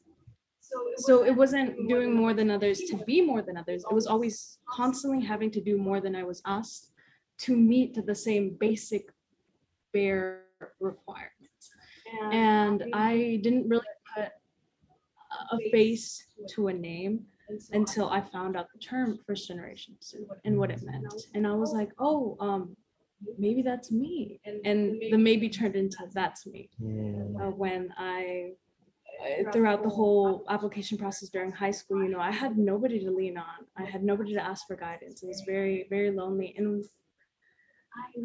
So 0.97 1.25
it 1.25 1.35
wasn't 1.35 1.89
doing 1.89 2.15
more 2.15 2.35
than 2.35 2.51
others 2.51 2.81
to 2.91 2.97
be 3.05 3.21
more 3.21 3.41
than 3.41 3.57
others. 3.57 3.85
It 3.89 3.95
was 3.95 4.07
always 4.07 4.59
constantly 4.69 5.25
having 5.25 5.51
to 5.53 5.61
do 5.61 5.79
more 5.79 6.01
than 6.01 6.17
I 6.17 6.25
was 6.25 6.43
asked 6.45 6.93
to 7.39 7.57
meet 7.57 8.07
the 8.07 8.15
same 8.15 8.57
basic 8.59 9.13
bare 9.93 10.45
requirements. 10.81 11.71
And 12.33 12.85
I 12.93 13.41
didn't 13.43 13.69
really 13.69 13.85
put 14.15 14.25
a- 14.25 15.57
a 15.57 15.71
face 15.71 16.27
to 16.51 16.69
a 16.69 16.73
name 16.73 17.27
until 17.73 18.09
I 18.09 18.21
found 18.21 18.57
out 18.57 18.67
the 18.73 18.79
term 18.79 19.19
first 19.27 19.49
generation 19.49 19.97
and 20.45 20.59
what 20.59 20.71
it 20.71 20.83
meant. 20.83 21.13
And 21.35 21.47
I 21.47 21.55
was 21.55 21.73
like, 21.73 21.93
oh, 21.99 22.37
um, 22.41 22.77
maybe 23.39 23.63
that's 23.63 23.91
me. 23.93 24.41
And 24.65 25.01
the 25.13 25.19
maybe 25.19 25.49
turned 25.49 25.77
into 25.77 26.09
that's 26.13 26.47
me 26.47 26.71
uh, 27.41 27.51
when 27.51 27.93
I 27.97 28.53
uh, 29.23 29.51
throughout 29.51 29.83
the 29.83 29.89
whole 29.89 30.45
application 30.49 30.99
process 30.99 31.29
during 31.31 31.51
high 31.51 31.71
school, 31.71 32.03
you 32.03 32.11
know, 32.11 32.21
I 32.21 32.31
had 32.31 32.59
nobody 32.59 32.99
to 33.05 33.11
lean 33.11 33.39
on. 33.39 33.61
I 33.77 33.85
had 33.85 34.05
nobody 34.05 34.35
to 34.35 34.43
ask 34.43 34.67
for 34.67 34.77
guidance. 34.77 35.23
It 35.23 35.29
was 35.29 35.43
very, 35.47 35.87
very 35.89 36.11
lonely. 36.11 36.55
And 36.59 36.85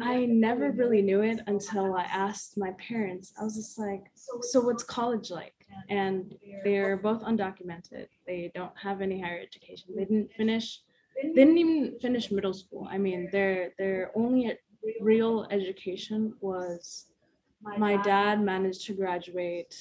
I 0.00 0.26
never 0.26 0.70
really 0.70 1.02
knew 1.02 1.22
it 1.22 1.40
until 1.46 1.94
I 1.94 2.04
asked 2.04 2.56
my 2.56 2.72
parents. 2.72 3.32
I 3.40 3.44
was 3.44 3.56
just 3.56 3.78
like, 3.78 4.04
so 4.14 4.60
what's 4.60 4.82
college 4.82 5.30
like? 5.30 5.54
And 5.88 6.34
they're 6.64 6.96
both 6.96 7.22
undocumented. 7.22 8.06
They 8.26 8.50
don't 8.54 8.76
have 8.76 9.00
any 9.00 9.20
higher 9.20 9.40
education. 9.40 9.90
They 9.96 10.04
didn't 10.04 10.32
finish, 10.32 10.80
they 11.22 11.32
didn't 11.32 11.58
even 11.58 11.98
finish 12.00 12.30
middle 12.30 12.54
school. 12.54 12.88
I 12.90 12.98
mean, 12.98 13.28
their 13.32 13.72
their 13.78 14.10
only 14.14 14.52
real 15.00 15.46
education 15.50 16.34
was 16.40 17.06
my 17.78 17.96
dad 17.98 18.40
managed 18.40 18.86
to 18.86 18.94
graduate 18.94 19.74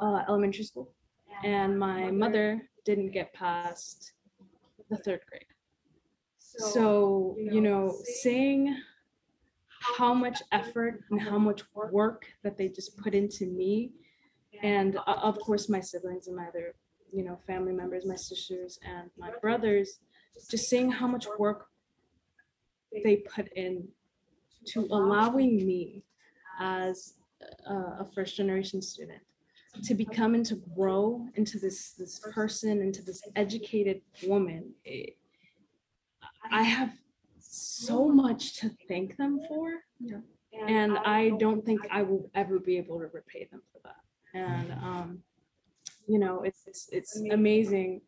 uh, 0.00 0.22
elementary 0.28 0.64
school, 0.64 0.92
and 1.44 1.78
my 1.78 2.10
mother 2.10 2.62
didn't 2.84 3.10
get 3.10 3.32
past 3.34 4.12
the 4.90 4.96
third 4.96 5.20
grade. 5.28 5.55
So, 6.58 7.36
you 7.38 7.60
know, 7.60 7.94
seeing 8.04 8.76
how 9.96 10.14
much 10.14 10.42
effort 10.52 11.04
and 11.10 11.20
how 11.20 11.38
much 11.38 11.62
work 11.74 12.26
that 12.42 12.56
they 12.56 12.68
just 12.68 12.96
put 12.98 13.14
into 13.14 13.46
me, 13.46 13.92
and 14.62 14.96
uh, 14.96 15.02
of 15.22 15.38
course, 15.40 15.68
my 15.68 15.80
siblings 15.80 16.28
and 16.28 16.36
my 16.36 16.46
other, 16.48 16.74
you 17.12 17.24
know, 17.24 17.38
family 17.46 17.72
members, 17.72 18.06
my 18.06 18.16
sisters 18.16 18.78
and 18.84 19.10
my 19.18 19.30
brothers, 19.40 20.00
just 20.50 20.68
seeing 20.68 20.90
how 20.90 21.06
much 21.06 21.26
work 21.38 21.68
they 23.04 23.16
put 23.16 23.48
in 23.54 23.86
to 24.66 24.80
allowing 24.90 25.56
me 25.66 26.02
as 26.58 27.14
a, 27.68 27.74
a 27.74 28.10
first 28.14 28.36
generation 28.36 28.80
student 28.80 29.20
to 29.84 29.94
become 29.94 30.34
and 30.34 30.46
to 30.46 30.56
grow 30.74 31.26
into 31.34 31.58
this 31.58 31.92
this 31.92 32.18
person 32.32 32.80
into 32.80 33.02
this 33.02 33.22
educated 33.36 34.00
woman 34.26 34.72
it- 34.84 35.16
i 36.50 36.62
have 36.62 36.92
so 37.38 38.08
much 38.08 38.56
to 38.58 38.70
thank 38.88 39.16
them 39.16 39.40
for 39.48 39.70
and 40.66 40.98
i 40.98 41.30
don't 41.38 41.64
think 41.64 41.80
i 41.90 42.02
will 42.02 42.30
ever 42.34 42.58
be 42.58 42.76
able 42.78 42.98
to 42.98 43.06
repay 43.12 43.46
them 43.50 43.62
for 43.72 43.80
that 43.84 44.38
and 44.38 44.72
um 44.72 45.18
you 46.06 46.18
know 46.18 46.42
it's 46.42 46.62
it's, 46.66 46.88
it's 46.92 47.22
amazing 47.30 48.00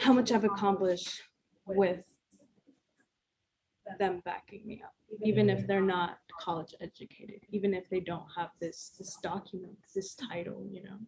how 0.00 0.12
much 0.12 0.32
i've 0.32 0.44
accomplished 0.44 1.22
with 1.66 2.04
them 3.98 4.20
backing 4.24 4.62
me 4.66 4.82
up 4.84 4.94
even 5.22 5.48
if 5.48 5.66
they're 5.66 5.80
not 5.80 6.18
college 6.40 6.74
educated 6.80 7.40
even 7.50 7.72
if 7.72 7.88
they 7.88 8.00
don't 8.00 8.26
have 8.36 8.50
this 8.60 8.92
this 8.98 9.16
document 9.22 9.76
this 9.94 10.14
title 10.14 10.66
you 10.70 10.82
know 10.82 10.98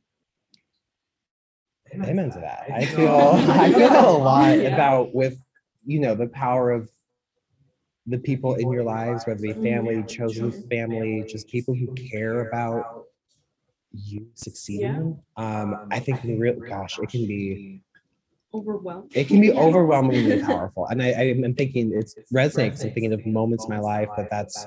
Amen 1.95 2.31
to 2.31 2.41
that. 2.41 2.67
I 2.73 2.85
feel 2.85 3.33
I 3.49 3.73
feel 3.73 3.89
a 3.89 4.19
lot 4.19 4.59
Yeah. 4.59 4.75
about 4.75 5.15
with 5.15 5.39
you 5.87 6.01
know 6.01 6.15
the 6.15 6.27
power 6.29 6.71
of 6.71 6.91
the 8.07 8.19
people 8.19 8.55
in 8.55 8.71
your 8.73 8.85
lives, 8.85 9.27
whether 9.27 9.39
it 9.39 9.43
be 9.43 9.53
family, 9.53 10.03
chosen 10.05 10.51
family, 10.71 11.25
just 11.29 11.49
people 11.49 11.75
who 11.75 11.89
care 12.11 12.49
about 12.49 12.85
you 13.93 14.27
succeeding. 14.35 15.19
Um, 15.37 15.77
I 15.91 16.01
think 16.01 16.25
in 16.25 16.39
real 16.39 16.55
gosh, 16.69 16.99
it 16.99 17.11
can 17.11 17.27
be 17.27 17.83
overwhelming 18.55 19.11
it 19.15 19.29
can 19.29 19.41
be 19.41 19.53
overwhelmingly 19.53 20.41
powerful. 20.43 20.87
And 20.87 21.03
I, 21.03 21.13
I'm 21.13 21.55
thinking 21.55 21.93
it 21.93 22.13
resonates. 22.33 22.85
I'm 22.85 22.91
thinking 22.93 23.13
of 23.13 23.25
moments 23.27 23.67
in 23.67 23.75
my 23.75 23.81
life 23.81 24.09
that 24.17 24.29
that's 24.31 24.67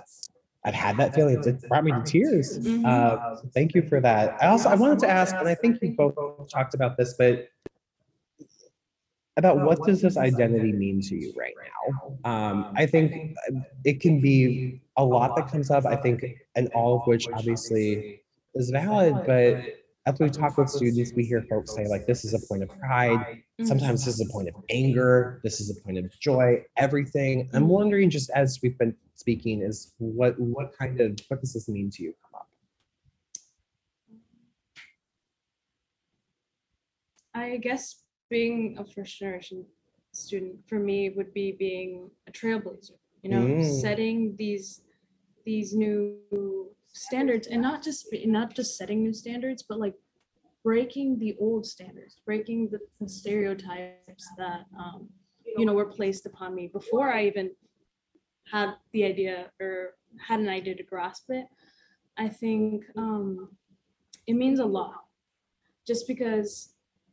I've 0.63 0.73
had 0.75 0.97
that 0.97 1.15
feeling. 1.15 1.35
It's- 1.39 1.47
It 1.47 1.67
brought 1.69 1.83
me 1.83 1.93
to 1.93 2.01
tears. 2.03 2.59
Uh, 2.85 3.17
thank 3.53 3.73
you 3.73 3.81
for 3.81 3.99
that. 4.01 4.35
I 4.41 4.47
also 4.47 4.69
I 4.69 4.75
wanted 4.75 4.99
to 4.99 5.09
ask, 5.09 5.35
and 5.39 5.49
I 5.49 5.55
think 5.55 5.81
you 5.81 5.95
both 5.97 6.15
talked 6.51 6.73
about 6.75 6.97
this, 6.97 7.15
but 7.17 7.47
about 9.38 9.61
what 9.61 9.79
does 9.85 10.01
this 10.01 10.17
identity 10.17 10.73
mean 10.73 11.01
to 11.01 11.15
you 11.15 11.33
right 11.38 11.53
now? 11.57 12.29
Um, 12.29 12.33
um, 12.33 12.73
I 12.75 12.85
think 12.85 13.35
uh, 13.50 13.59
it 13.85 14.01
can 14.01 14.19
be 14.19 14.81
a 14.97 15.03
lot 15.03 15.35
that 15.35 15.50
comes 15.50 15.71
up. 15.71 15.85
I 15.85 15.95
think, 15.95 16.23
and 16.55 16.67
all 16.73 17.00
of 17.00 17.07
which 17.07 17.27
obviously 17.33 18.21
is 18.55 18.69
valid. 18.69 19.15
But 19.25 19.63
as 20.05 20.19
we 20.19 20.29
talk 20.29 20.57
with 20.57 20.69
students, 20.69 21.13
we 21.15 21.23
hear 21.23 21.41
folks 21.50 21.73
say 21.73 21.88
like, 21.88 22.05
"This 22.07 22.25
is 22.25 22.33
a 22.33 22.45
point 22.47 22.63
of 22.63 22.69
pride." 22.79 23.43
Sometimes 23.59 23.81
mm-hmm. 23.81 23.91
this 23.93 24.19
is 24.19 24.27
a 24.27 24.31
point 24.31 24.50
of 24.50 24.55
anger. 24.69 25.39
This 25.43 25.61
is 25.61 25.77
a 25.77 25.81
point 25.81 25.97
of 25.97 26.11
joy. 26.19 26.63
Everything. 26.77 27.50
I'm 27.53 27.63
mm-hmm. 27.63 27.71
wondering, 27.71 28.09
just 28.09 28.29
as 28.31 28.59
we've 28.61 28.77
been 28.77 28.95
speaking, 29.15 29.61
is 29.61 29.93
what 29.97 30.38
what 30.39 30.77
kind 30.77 31.00
of 31.00 31.17
what 31.29 31.39
does 31.39 31.53
this 31.53 31.69
mean 31.69 31.89
to 31.91 32.03
you? 32.03 32.13
Come 32.21 32.39
up. 32.39 32.47
i 37.33 37.55
guess 37.57 37.95
being 38.31 38.75
a 38.79 38.83
first 38.93 39.19
generation 39.19 39.59
student 40.13 40.55
for 40.69 40.79
me 40.79 41.09
would 41.15 41.31
be 41.41 41.47
being 41.67 42.09
a 42.29 42.31
trailblazer 42.39 42.97
you 43.23 43.29
know 43.33 43.45
Mm. 43.47 43.63
setting 43.83 44.17
these 44.41 44.67
these 45.50 45.69
new 45.83 46.27
standards 46.93 47.47
and 47.51 47.61
not 47.69 47.79
just 47.88 48.01
not 48.39 48.50
just 48.59 48.77
setting 48.79 49.00
new 49.03 49.13
standards 49.23 49.63
but 49.69 49.79
like 49.85 49.97
breaking 50.63 51.09
the 51.23 51.33
old 51.45 51.63
standards 51.73 52.13
breaking 52.29 52.59
the, 52.73 52.79
the 53.01 53.09
stereotypes 53.19 54.25
that 54.41 54.61
um, 54.83 55.00
you 55.57 55.65
know 55.65 55.75
were 55.79 55.91
placed 56.00 56.25
upon 56.31 56.50
me 56.59 56.65
before 56.79 57.07
i 57.17 57.21
even 57.31 57.47
had 58.53 58.69
the 58.93 59.03
idea 59.13 59.35
or 59.61 59.71
had 60.27 60.39
an 60.39 60.50
idea 60.59 60.75
to 60.75 60.83
grasp 60.93 61.25
it 61.39 61.45
i 62.17 62.27
think 62.41 62.83
um, 62.97 63.27
it 64.27 64.35
means 64.43 64.59
a 64.59 64.65
lot 64.79 65.00
just 65.89 66.03
because 66.13 66.51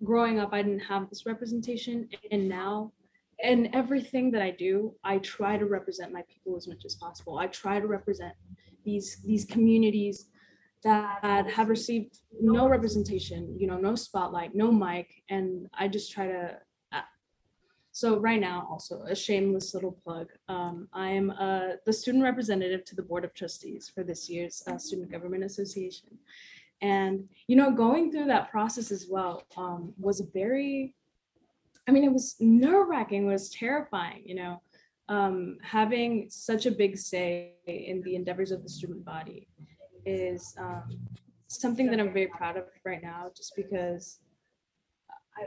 growing 0.05 0.39
up 0.39 0.53
i 0.53 0.63
didn't 0.63 0.81
have 0.81 1.09
this 1.09 1.27
representation 1.27 2.09
and 2.31 2.49
now 2.49 2.93
in 3.41 3.75
everything 3.75 4.31
that 4.31 4.43
i 4.43 4.51
do 4.51 4.95
i 5.05 5.19
try 5.19 5.57
to 5.57 5.67
represent 5.67 6.13
my 6.13 6.23
people 6.33 6.57
as 6.57 6.67
much 6.67 6.85
as 6.85 6.95
possible. 6.95 7.39
I 7.39 7.47
try 7.47 7.79
to 7.81 7.87
represent 7.87 8.35
these 8.85 9.21
these 9.25 9.45
communities 9.45 10.29
that 10.85 11.47
have 11.51 11.69
received 11.69 12.19
no 12.41 12.69
representation 12.69 13.57
you 13.59 13.67
know 13.67 13.79
no 13.79 13.95
spotlight 13.95 14.55
no 14.55 14.71
mic 14.71 15.23
and 15.29 15.69
i 15.75 15.89
just 15.89 16.13
try 16.13 16.27
to 16.27 16.57
uh, 16.93 17.01
so 17.91 18.19
right 18.19 18.41
now 18.41 18.67
also 18.71 19.03
a 19.09 19.15
shameless 19.15 19.75
little 19.75 19.97
plug 20.05 20.29
um, 20.49 20.89
i 20.93 21.09
am 21.09 21.31
uh, 21.31 21.71
the 21.85 21.93
student 21.93 22.23
representative 22.23 22.85
to 22.85 22.95
the 22.95 23.03
board 23.03 23.25
of 23.25 23.35
trustees 23.35 23.91
for 23.93 24.05
this 24.05 24.29
year's 24.31 24.63
uh, 24.69 24.79
student 24.79 25.11
government 25.11 25.43
association 25.45 26.11
and 26.81 27.29
you 27.47 27.57
know 27.57 27.71
going 27.71 28.11
through 28.11 28.27
that 28.27 28.51
process 28.51 28.91
as 28.91 29.07
well 29.09 29.43
um, 29.57 29.93
was 29.99 30.21
very 30.33 30.95
i 31.89 31.91
mean 31.91 32.05
it 32.05 32.13
was 32.13 32.37
nerve-wracking 32.41 33.27
it 33.27 33.33
was 33.33 33.51
terrifying 33.51 34.23
you 34.25 34.35
know 34.35 34.61
um, 35.11 35.57
having 35.63 36.27
such 36.29 36.67
a 36.67 36.71
big 36.71 36.99
say 36.99 37.55
in 37.67 38.03
the 38.03 38.15
endeavors 38.15 38.51
of 38.51 38.63
the 38.63 38.69
student 38.69 39.05
body 39.05 39.49
is 40.05 40.55
um, 40.59 40.85
something 41.49 41.87
that 41.91 42.01
i'm 42.01 42.13
very 42.13 42.29
proud 42.29 42.57
of 42.57 42.65
right 42.85 43.03
now 43.03 43.31
just 43.37 43.55
because 43.57 44.21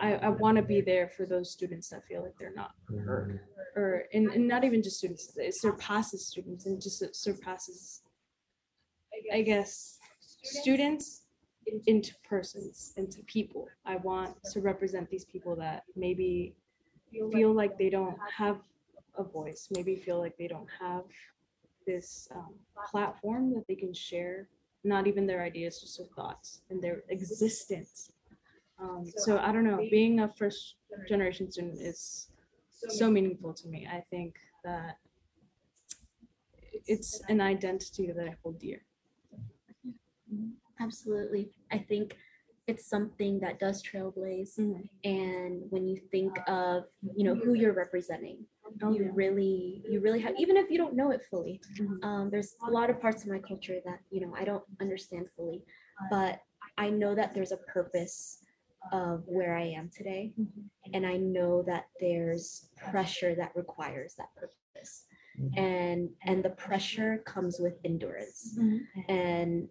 i, 0.02 0.16
I 0.16 0.30
want 0.30 0.58
to 0.58 0.64
be 0.64 0.82
there 0.82 1.10
for 1.10 1.26
those 1.26 1.52
students 1.52 1.90
that 1.90 2.06
feel 2.08 2.24
like 2.24 2.34
they're 2.40 2.54
not 2.56 2.72
heard 3.06 3.42
or 3.76 4.04
and, 4.14 4.28
and 4.30 4.48
not 4.48 4.64
even 4.64 4.84
just 4.84 4.98
students 4.98 5.34
it 5.38 5.56
surpasses 5.56 6.26
students 6.26 6.66
and 6.66 6.82
just 6.82 7.16
surpasses 7.16 8.02
I 9.34 9.42
guess, 9.42 9.98
students 10.44 11.21
into 11.88 12.14
persons, 12.28 12.94
into 12.98 13.24
people. 13.24 13.68
I 13.86 13.98
want 13.98 14.36
to 14.52 14.62
represent 14.62 15.10
these 15.10 15.26
people 15.26 15.56
that 15.58 15.84
maybe 15.96 16.56
feel 17.32 17.54
like 17.54 17.78
they 17.78 17.90
don't 17.90 18.18
have 18.36 18.58
a 19.18 19.24
voice, 19.24 19.68
maybe 19.72 19.96
feel 19.96 20.20
like 20.20 20.38
they 20.38 20.48
don't 20.48 20.70
have 20.80 21.04
this 21.86 22.28
um, 22.36 22.54
platform 22.90 23.54
that 23.54 23.68
they 23.68 23.76
can 23.76 23.94
share, 23.94 24.48
not 24.84 25.08
even 25.08 25.26
their 25.26 25.44
ideas, 25.44 25.82
just 25.82 25.98
their 25.98 26.08
thoughts 26.16 26.62
and 26.70 26.82
their 26.82 27.04
existence. 27.10 28.12
Um, 28.80 29.06
so 29.18 29.38
I 29.38 29.52
don't 29.52 29.66
know, 29.66 29.86
being 29.90 30.22
a 30.22 30.30
first 30.30 30.76
generation 31.08 31.52
student 31.52 31.80
is 31.82 32.30
so 32.90 33.10
meaningful 33.12 33.54
to 33.54 33.68
me. 33.68 33.88
I 33.92 34.04
think 34.10 34.36
that 34.64 34.98
it's 36.88 37.22
an 37.30 37.42
identity 37.42 38.12
that 38.12 38.28
I 38.28 38.36
hold 38.44 38.60
dear. 38.60 38.82
Absolutely. 40.82 41.52
I 41.72 41.78
think 41.78 42.18
it's 42.68 42.86
something 42.86 43.40
that 43.40 43.60
does 43.60 43.82
trailblaze. 43.84 44.58
And 45.04 45.64
when 45.70 45.88
you 45.88 45.98
think 46.12 46.38
of, 46.48 46.84
you 47.16 47.24
know, 47.26 47.36
who 47.36 47.54
you're 47.54 47.74
representing, 47.74 48.46
Oh, 48.84 48.94
you 48.94 49.04
yeah. 49.06 49.12
really, 49.14 49.84
you 49.90 50.00
really 50.00 50.22
have, 50.22 50.34
even 50.40 50.56
if 50.56 50.72
you 50.72 50.78
don't 50.78 50.96
know 50.96 51.12
it 51.12 51.22
fully, 51.30 51.60
Mhm. 51.78 52.04
um, 52.04 52.30
there's 52.30 52.56
a 52.68 52.72
lot 52.72 52.90
of 52.90 53.02
parts 53.02 53.24
of 53.24 53.30
my 53.30 53.40
culture 53.40 53.80
that, 53.84 54.00
you 54.12 54.22
know, 54.22 54.34
I 54.36 54.46
don't 54.46 54.64
understand 54.80 55.30
fully, 55.36 55.66
but 56.10 56.40
I 56.78 56.90
know 56.90 57.14
that 57.16 57.34
there's 57.34 57.52
a 57.52 57.58
purpose 57.58 58.44
of 58.94 59.24
where 59.28 59.56
I 59.58 59.64
am 59.80 59.90
today. 59.90 60.34
Mhm. 60.40 60.70
And 60.94 61.06
I 61.06 61.18
know 61.18 61.62
that 61.64 61.86
there's 62.00 62.70
pressure 62.78 63.36
that 63.36 63.56
requires 63.56 64.16
that 64.16 64.34
purpose. 64.36 65.06
Mhm. 65.38 65.58
And 65.58 66.10
and 66.24 66.44
the 66.44 66.50
pressure 66.52 67.18
comes 67.20 67.60
with 67.60 67.76
endurance. 67.84 68.58
Mhm. 68.58 68.80
And 69.10 69.70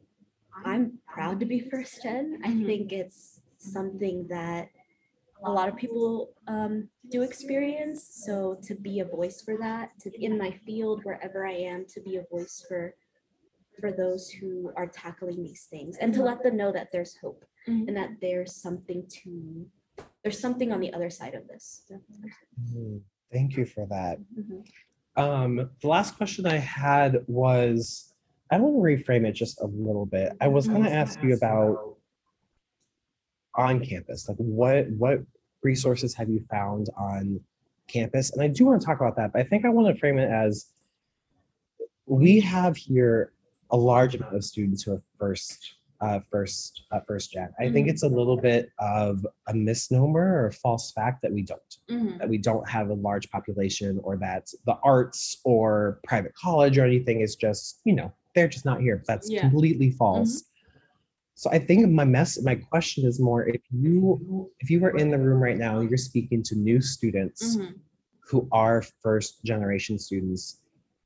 I'm 0.65 0.99
proud 1.07 1.41
to 1.41 1.47
be 1.47 1.61
first 1.61 2.03
gen. 2.03 2.41
I 2.45 2.49
Mhm. 2.51 2.67
think 2.67 2.93
it's 2.93 3.41
something 3.59 4.27
that 4.29 4.71
a 5.45 5.51
lot 5.51 5.69
of 5.69 5.77
people 5.77 6.35
um, 6.47 6.89
do 7.11 7.23
experience. 7.23 8.05
So 8.25 8.59
to 8.63 8.75
be 8.75 9.01
a 9.01 9.05
voice 9.05 9.41
for 9.43 9.57
that, 9.59 9.99
to 10.01 10.11
in 10.23 10.37
my 10.37 10.51
field 10.67 11.05
wherever 11.05 11.47
I 11.47 11.53
am, 11.55 11.87
to 11.87 12.01
be 12.01 12.17
a 12.17 12.25
voice 12.31 12.65
for 12.69 12.95
for 13.79 13.93
those 13.93 14.29
who 14.29 14.71
are 14.77 14.87
tackling 14.87 15.43
these 15.43 15.65
things, 15.65 15.97
and 15.97 16.13
to 16.13 16.23
let 16.23 16.43
them 16.43 16.57
know 16.57 16.71
that 16.73 16.93
there's 16.93 17.17
hope 17.17 17.45
Mhm. 17.67 17.89
and 17.89 17.97
that 17.97 18.21
there's 18.21 18.55
something 18.55 19.07
to 19.07 19.67
there's 20.23 20.39
something 20.39 20.71
on 20.73 20.81
the 20.81 20.93
other 20.93 21.09
side 21.09 21.35
of 21.35 21.49
this. 21.49 21.85
Definitely. 21.89 22.33
Mhm. 22.61 23.03
Thank 23.33 23.57
you 23.57 23.65
for 23.65 23.87
that. 23.87 24.19
Mhm. 24.21 24.67
Um, 25.17 25.71
the 25.81 25.89
last 25.89 26.17
question 26.17 26.45
I 26.47 26.57
had 26.59 27.27
was 27.27 28.10
I 28.51 28.59
want 28.59 28.75
to 28.75 28.81
reframe 28.81 29.27
it 29.27 29.33
just 29.33 29.61
a 29.61 29.67
little 29.67 30.07
bit. 30.07 30.33
I 30.41 30.49
was 30.49 30.67
going 30.67 30.83
to 30.83 30.91
ask 30.91 31.23
you 31.23 31.35
about 31.35 31.97
on 33.55 33.85
campus, 33.85 34.29
like 34.29 34.39
what 34.39 34.89
what 34.91 35.21
resources 35.63 36.15
have 36.15 36.29
you 36.29 36.45
found 36.51 36.89
on 36.97 37.41
campus? 37.87 38.33
And 38.33 38.43
I 38.43 38.49
do 38.49 38.65
want 38.67 38.81
to 38.81 38.87
talk 38.87 39.01
about 39.01 39.17
that, 39.17 39.33
but 39.33 39.41
I 39.41 39.45
think 39.45 39.65
I 39.65 39.69
want 39.69 39.93
to 39.95 39.99
frame 40.01 40.19
it 40.19 40.31
as 40.31 40.67
we 42.07 42.41
have 42.41 42.77
here 42.77 43.33
a 43.71 43.77
large 43.77 44.15
amount 44.17 44.35
of 44.35 44.45
students 44.45 44.83
who 44.83 44.95
are 44.95 45.03
first 45.19 45.75
uh, 46.01 46.19
first 46.31 46.83
uh, 46.93 47.01
first 47.07 47.31
gen. 47.31 47.51
I 47.61 47.71
think 47.71 47.87
Mhm. 47.87 47.91
it's 47.91 48.03
a 48.05 48.09
little 48.09 48.37
bit 48.39 48.71
of 48.79 49.25
a 49.49 49.55
misnomer 49.55 50.43
or 50.43 50.47
a 50.47 50.53
false 50.53 50.91
fact 50.93 51.21
that 51.23 51.31
we 51.33 51.43
don't 51.43 51.77
Mhm. 51.91 52.19
that 52.19 52.29
we 52.29 52.39
don't 52.39 52.67
have 52.69 52.89
a 52.89 52.95
large 52.95 53.31
population 53.31 54.01
or 54.03 54.17
that 54.17 54.51
the 54.65 54.77
arts 54.83 55.41
or 55.45 56.01
private 56.05 56.35
college 56.35 56.79
or 56.79 56.85
anything 56.87 57.21
is 57.21 57.37
just 57.37 57.81
you 57.85 57.93
know 57.93 58.11
they're 58.35 58.49
just 58.49 58.65
not 58.65 58.81
here. 58.81 59.03
That's 59.07 59.31
Yeah. 59.31 59.41
completely 59.41 59.91
false. 59.93 60.45
So 61.35 61.49
i 61.51 61.59
think 61.59 61.89
my 61.91 62.05
mess 62.05 62.43
my 62.43 62.55
question 62.55 63.07
is 63.07 63.19
more 63.19 63.47
if 63.49 63.63
you 63.71 64.51
if 64.61 64.69
you 64.71 64.79
were 64.79 64.95
in 64.99 65.11
the 65.11 65.17
room 65.19 65.43
right 65.43 65.57
now 65.57 65.81
you're 65.81 65.97
speaking 65.97 66.43
to 66.43 66.55
new 66.55 66.83
students 66.83 67.57
Mhm. 67.57 67.79
who 68.29 68.47
are 68.53 68.83
first 69.03 69.43
generation 69.43 69.99
students 69.99 70.61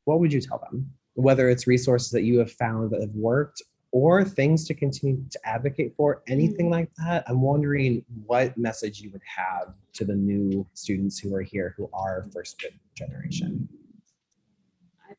what 0.06 0.18
would 0.20 0.32
you 0.32 0.40
tell 0.40 0.58
them? 0.58 0.90
Whether 1.14 1.48
it's 1.48 1.66
resources 1.66 2.10
that 2.10 2.24
you 2.24 2.38
have 2.40 2.50
found 2.50 2.90
that 2.90 3.00
have 3.00 3.14
worked 3.14 3.62
or 3.92 4.22
things 4.24 4.66
to 4.66 4.74
continue 4.74 5.24
to 5.30 5.38
advocate 5.48 5.94
for 5.96 6.22
anything 6.26 6.68
like 6.68 6.90
that? 6.96 7.24
I'm 7.28 7.40
wondering 7.40 8.04
what 8.26 8.58
message 8.58 9.00
you 9.00 9.10
would 9.12 9.22
have 9.24 9.72
to 9.94 10.04
the 10.04 10.14
new 10.16 10.66
students 10.74 11.18
who 11.18 11.32
are 11.34 11.42
here 11.42 11.74
who 11.76 11.88
are 11.94 12.24
first 12.34 12.58
gen- 12.58 12.72
generation 12.96 13.66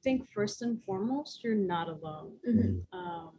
think 0.06 0.30
first 0.32 0.62
and 0.62 0.82
foremost, 0.84 1.44
you're 1.44 1.56
not 1.56 1.90
alone. 1.90 2.38
Mhm. 2.48 2.86
Um, 2.94 3.32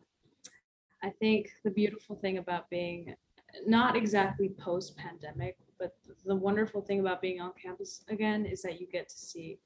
I 1.00 1.10
think 1.10 1.52
the 1.62 1.70
beautiful 1.70 2.16
thing 2.16 2.38
about 2.38 2.68
being 2.68 3.16
not 3.66 3.94
exactly 3.96 4.48
post 4.48 4.96
pandemic, 4.96 5.56
but 5.78 5.96
the 6.24 6.34
wonderful 6.34 6.82
thing 6.82 6.98
about 7.00 7.22
being 7.22 7.40
on 7.40 7.52
campus 7.54 8.04
again 8.08 8.44
is 8.44 8.60
that 8.62 8.80
you 8.80 8.86
get 8.88 9.08
to 9.08 9.16
see 9.16 9.60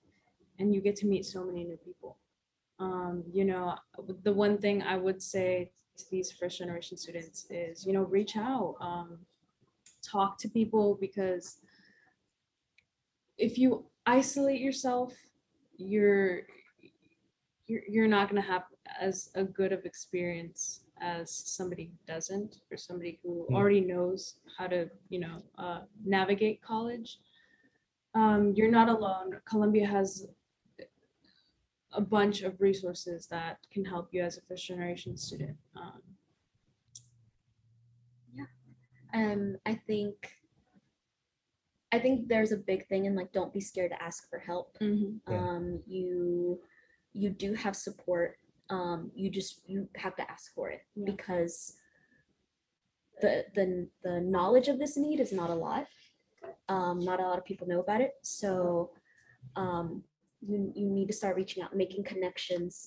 and 0.58 0.74
you 0.74 0.80
get 0.82 0.94
to 0.96 1.06
meet 1.06 1.24
so 1.24 1.42
many 1.42 1.64
new 1.64 1.78
people. 1.78 2.18
Um, 2.78 3.24
you 3.32 3.44
know, 3.46 3.76
the 4.22 4.32
one 4.32 4.58
thing 4.58 4.82
I 4.82 4.96
would 4.96 5.22
say 5.22 5.70
to 5.96 6.04
these 6.10 6.30
first 6.30 6.58
generation 6.58 6.96
students 6.98 7.46
is, 7.50 7.86
you 7.86 7.92
know, 7.94 8.02
reach 8.02 8.36
out, 8.36 8.76
um, 8.80 9.26
talk 10.02 10.38
to 10.38 10.48
people 10.48 10.96
because 11.00 11.44
if 13.38 13.58
you 13.58 13.86
isolate 14.06 14.60
yourself, 14.60 15.14
you're 15.78 16.42
you're, 17.70 17.82
you're 17.88 18.08
not 18.08 18.28
going 18.28 18.42
to 18.42 18.48
have 18.48 18.64
as 19.00 19.30
a 19.36 19.44
good 19.44 19.72
of 19.72 19.84
experience 19.84 20.60
as 21.00 21.30
somebody 21.30 21.84
who 21.84 22.12
doesn't 22.12 22.52
or 22.70 22.76
somebody 22.76 23.18
who 23.22 23.46
Mm. 23.50 23.54
already 23.56 23.80
knows 23.80 24.20
how 24.58 24.66
to 24.66 24.80
you 25.08 25.20
know 25.24 25.36
uh, 25.64 25.80
navigate 26.04 26.60
college 26.62 27.10
um, 28.14 28.52
you're 28.56 28.70
not 28.78 28.88
alone 28.88 29.28
columbia 29.48 29.86
has 29.86 30.26
a 31.92 32.00
bunch 32.00 32.42
of 32.42 32.60
resources 32.60 33.26
that 33.28 33.58
can 33.72 33.84
help 33.84 34.08
you 34.12 34.22
as 34.22 34.36
a 34.38 34.42
first 34.48 34.66
generation 34.66 35.16
student 35.16 35.56
um, 35.76 36.00
yeah. 38.34 38.50
Um, 39.14 39.56
I 39.66 39.74
think 39.74 40.14
I 41.92 41.98
think 41.98 42.28
there's 42.28 42.52
a 42.52 42.56
big 42.56 42.86
thing 42.88 43.06
in 43.06 43.16
like 43.16 43.32
don't 43.32 43.52
be 43.52 43.60
scared 43.60 43.90
to 43.90 44.00
ask 44.02 44.28
for 44.30 44.38
help. 44.38 44.76
Yeah. 44.80 45.38
Um, 45.38 45.80
you 45.88 46.60
you 47.12 47.30
do 47.30 47.54
have 47.54 47.76
support. 47.76 48.38
Um, 48.68 49.10
you 49.14 49.30
just 49.30 49.60
you 49.66 49.88
have 49.96 50.14
to 50.16 50.30
ask 50.30 50.54
for 50.54 50.70
it 50.70 50.82
Yeah. 50.94 51.06
because 51.12 51.76
the 53.20 53.44
the 53.54 53.88
the 54.02 54.20
knowledge 54.20 54.68
of 54.68 54.78
this 54.78 54.96
need 54.96 55.20
is 55.20 55.32
not 55.32 55.50
a 55.50 55.54
lot. 55.54 55.86
Um, 56.68 57.00
not 57.00 57.20
a 57.20 57.22
lot 57.24 57.38
of 57.38 57.44
people 57.44 57.66
know 57.66 57.80
about 57.80 58.00
it. 58.00 58.12
So 58.22 58.92
um, 59.56 60.04
you 60.40 60.72
you 60.74 60.88
need 60.88 61.08
to 61.08 61.12
start 61.12 61.36
reaching 61.36 61.62
out, 61.62 61.76
making 61.76 62.04
connections, 62.04 62.86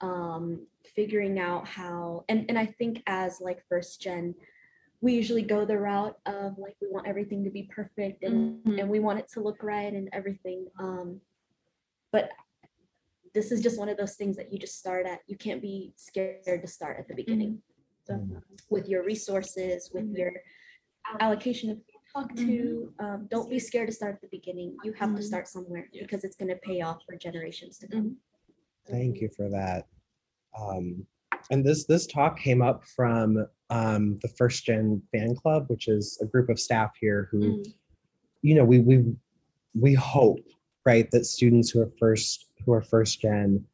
um, 0.00 0.66
figuring 0.94 1.38
out 1.38 1.66
how 1.66 2.24
and 2.28 2.46
and 2.48 2.58
I 2.58 2.66
think 2.66 3.02
as 3.06 3.40
like 3.40 3.62
first 3.68 4.00
gen, 4.00 4.34
we 5.00 5.12
usually 5.14 5.42
go 5.42 5.64
the 5.66 5.78
route 5.78 6.16
of 6.26 6.56
like 6.58 6.76
we 6.80 6.88
want 6.88 7.06
everything 7.08 7.44
to 7.44 7.50
be 7.50 7.64
perfect 7.64 8.22
and 8.22 8.64
Mhm. 8.64 8.80
and 8.80 8.88
we 8.88 9.00
want 9.00 9.18
it 9.18 9.28
to 9.32 9.40
look 9.40 9.62
right 9.62 9.92
and 9.92 10.08
everything. 10.12 10.66
Um, 10.78 11.20
but 12.12 12.30
this 13.34 13.50
is 13.50 13.60
just 13.60 13.78
one 13.78 13.88
of 13.88 13.96
those 13.96 14.14
things 14.14 14.36
that 14.36 14.52
you 14.52 14.58
just 14.58 14.78
start 14.78 15.06
at. 15.06 15.18
You 15.26 15.36
can't 15.36 15.60
be 15.60 15.92
scared 15.96 16.62
to 16.62 16.66
start 16.68 16.98
at 17.00 17.08
the 17.08 17.14
beginning 17.14 17.60
Definitely. 18.06 18.38
with 18.70 18.88
your 18.88 19.04
resources, 19.04 19.90
with 19.92 20.04
Mhm. 20.12 20.18
your 20.18 20.32
allocation 21.20 21.70
of 21.70 21.78
who 21.78 21.82
you 21.92 22.00
talk 22.12 22.34
to. 22.36 22.94
Um, 23.00 23.26
don't 23.30 23.50
be 23.50 23.58
scared 23.58 23.88
to 23.88 23.94
start 23.94 24.14
at 24.14 24.20
the 24.20 24.28
beginning. 24.28 24.76
You 24.84 24.92
have 24.92 25.14
to 25.16 25.20
Mhm. 25.20 25.24
start 25.24 25.48
somewhere 25.48 25.88
Yeah. 25.92 26.02
because 26.02 26.22
it's 26.24 26.36
going 26.36 26.48
to 26.48 26.56
pay 26.56 26.80
off 26.80 27.02
for 27.04 27.16
generations 27.16 27.76
to 27.78 27.88
come. 27.88 28.18
Thank 28.86 29.20
you 29.20 29.28
for 29.30 29.48
that. 29.50 29.88
Um, 30.56 31.06
and 31.50 31.64
this 31.66 31.84
this 31.86 32.06
talk 32.06 32.38
came 32.38 32.62
up 32.62 32.84
from 32.84 33.48
um, 33.70 34.18
the 34.20 34.28
First 34.28 34.64
Gen 34.64 35.02
Fan 35.10 35.34
Club, 35.34 35.68
which 35.68 35.88
is 35.88 36.18
a 36.22 36.26
group 36.26 36.48
of 36.48 36.60
staff 36.60 36.94
here 37.00 37.28
who, 37.32 37.62
you 38.42 38.54
know, 38.54 38.64
we 38.64 38.78
we 38.78 39.16
we 39.74 39.94
hope 39.94 40.38
right 40.84 41.10
that 41.10 41.24
students 41.26 41.70
who 41.70 41.80
are 41.80 41.90
first 41.98 42.46
who 42.64 42.72
are 42.72 42.82
first 42.82 43.20
gen 43.20 43.64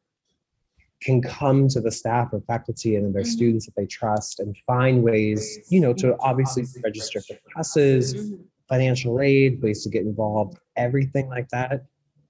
can 1.01 1.21
come 1.21 1.67
to 1.67 1.81
the 1.81 1.91
staff 1.91 2.29
or 2.31 2.41
faculty 2.41 2.95
and 2.95 3.13
their 3.15 3.23
Mhm. 3.23 3.27
students 3.27 3.65
that 3.65 3.75
they 3.75 3.87
trust 3.87 4.39
and 4.39 4.55
find 4.67 5.01
ways, 5.01 5.59
you 5.69 5.79
know, 5.79 5.93
to 5.93 6.15
obviously 6.19 6.63
register 6.83 7.19
for 7.21 7.35
classes, 7.51 8.13
Mhm. 8.13 8.39
financial 8.69 9.19
aid, 9.19 9.61
ways 9.63 9.83
to 9.83 9.89
get 9.89 10.03
involved, 10.05 10.59
everything 10.75 11.27
like 11.27 11.49
that. 11.49 11.85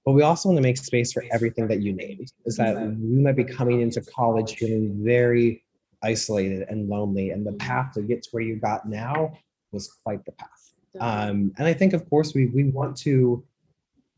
But 0.06 0.12
we 0.12 0.22
also 0.22 0.48
want 0.48 0.56
to 0.56 0.62
make 0.62 0.78
space 0.78 1.12
for 1.12 1.22
everything 1.32 1.68
that 1.68 1.80
you 1.82 1.92
named. 1.92 2.32
Is 2.46 2.56
that 2.56 2.74
we 2.98 3.20
might 3.20 3.36
be 3.36 3.44
coming 3.44 3.82
into 3.82 4.00
college 4.00 4.56
feeling 4.56 5.04
very 5.04 5.62
isolated 6.02 6.62
and 6.70 6.88
lonely, 6.88 7.30
and 7.30 7.46
the 7.46 7.52
path 7.52 7.92
to 7.94 8.02
get 8.02 8.22
to 8.22 8.30
where 8.30 8.42
you 8.42 8.56
got 8.56 8.88
now 8.88 9.36
was 9.70 9.92
quite 10.02 10.24
the 10.24 10.32
path. 10.32 10.72
Um, 10.98 11.52
and 11.58 11.66
I 11.66 11.74
think, 11.74 11.92
of 11.92 12.08
course, 12.08 12.34
we 12.34 12.46
we 12.46 12.64
want 12.64 12.96
to 12.98 13.44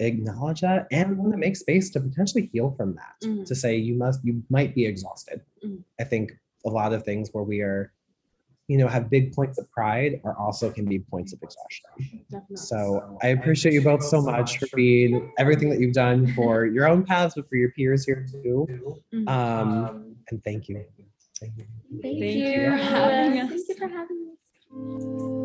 acknowledge 0.00 0.60
that 0.60 0.86
and 0.90 1.10
we 1.10 1.14
want 1.16 1.32
to 1.32 1.38
make 1.38 1.56
space 1.56 1.90
to 1.90 2.00
potentially 2.00 2.50
heal 2.52 2.72
from 2.76 2.94
that. 2.96 3.14
Mhm. 3.22 3.46
To 3.46 3.54
say 3.54 3.76
you 3.76 3.94
must, 3.94 4.24
you 4.24 4.42
might 4.50 4.74
be 4.74 4.86
exhausted. 4.86 5.40
Mhm. 5.64 5.84
I 6.00 6.04
think 6.04 6.32
a 6.64 6.70
lot 6.70 6.92
of 6.92 7.04
things 7.04 7.30
where 7.32 7.44
we 7.44 7.60
are, 7.60 7.92
you 8.66 8.78
know, 8.78 8.88
have 8.88 9.10
big 9.10 9.34
points 9.34 9.58
of 9.58 9.70
pride 9.70 10.20
are 10.24 10.36
also 10.38 10.70
can 10.70 10.86
be 10.86 10.98
points 10.98 11.32
of 11.32 11.42
exhaustion. 11.42 11.90
Definitely. 12.30 12.56
So 12.56 13.18
I 13.22 13.28
appreciate 13.28 13.74
you 13.74 13.82
both 13.82 14.02
so 14.02 14.20
much 14.22 14.58
for 14.58 14.68
being 14.74 15.30
everything 15.38 15.68
that 15.70 15.78
you've 15.80 15.92
done 15.94 16.26
for 16.34 16.64
your 16.76 16.88
own 16.88 17.04
paths, 17.04 17.34
but 17.36 17.48
for 17.48 17.56
your 17.56 17.70
peers 17.72 18.04
here 18.04 18.26
too. 18.30 18.66
Mhm. 19.12 19.28
Um, 19.28 20.16
and 20.30 20.42
thank 20.42 20.68
you. 20.68 20.84
Thank 21.40 21.58
you. 21.58 21.64
Thank, 22.00 22.02
Thank 22.02 22.22
you. 22.22 22.62
you 22.62 22.70
for 22.70 22.76
having 22.76 23.48
Thank 23.48 23.68
you 23.68 23.74
for 23.74 23.88
having 23.88 24.30
us. 24.32 25.40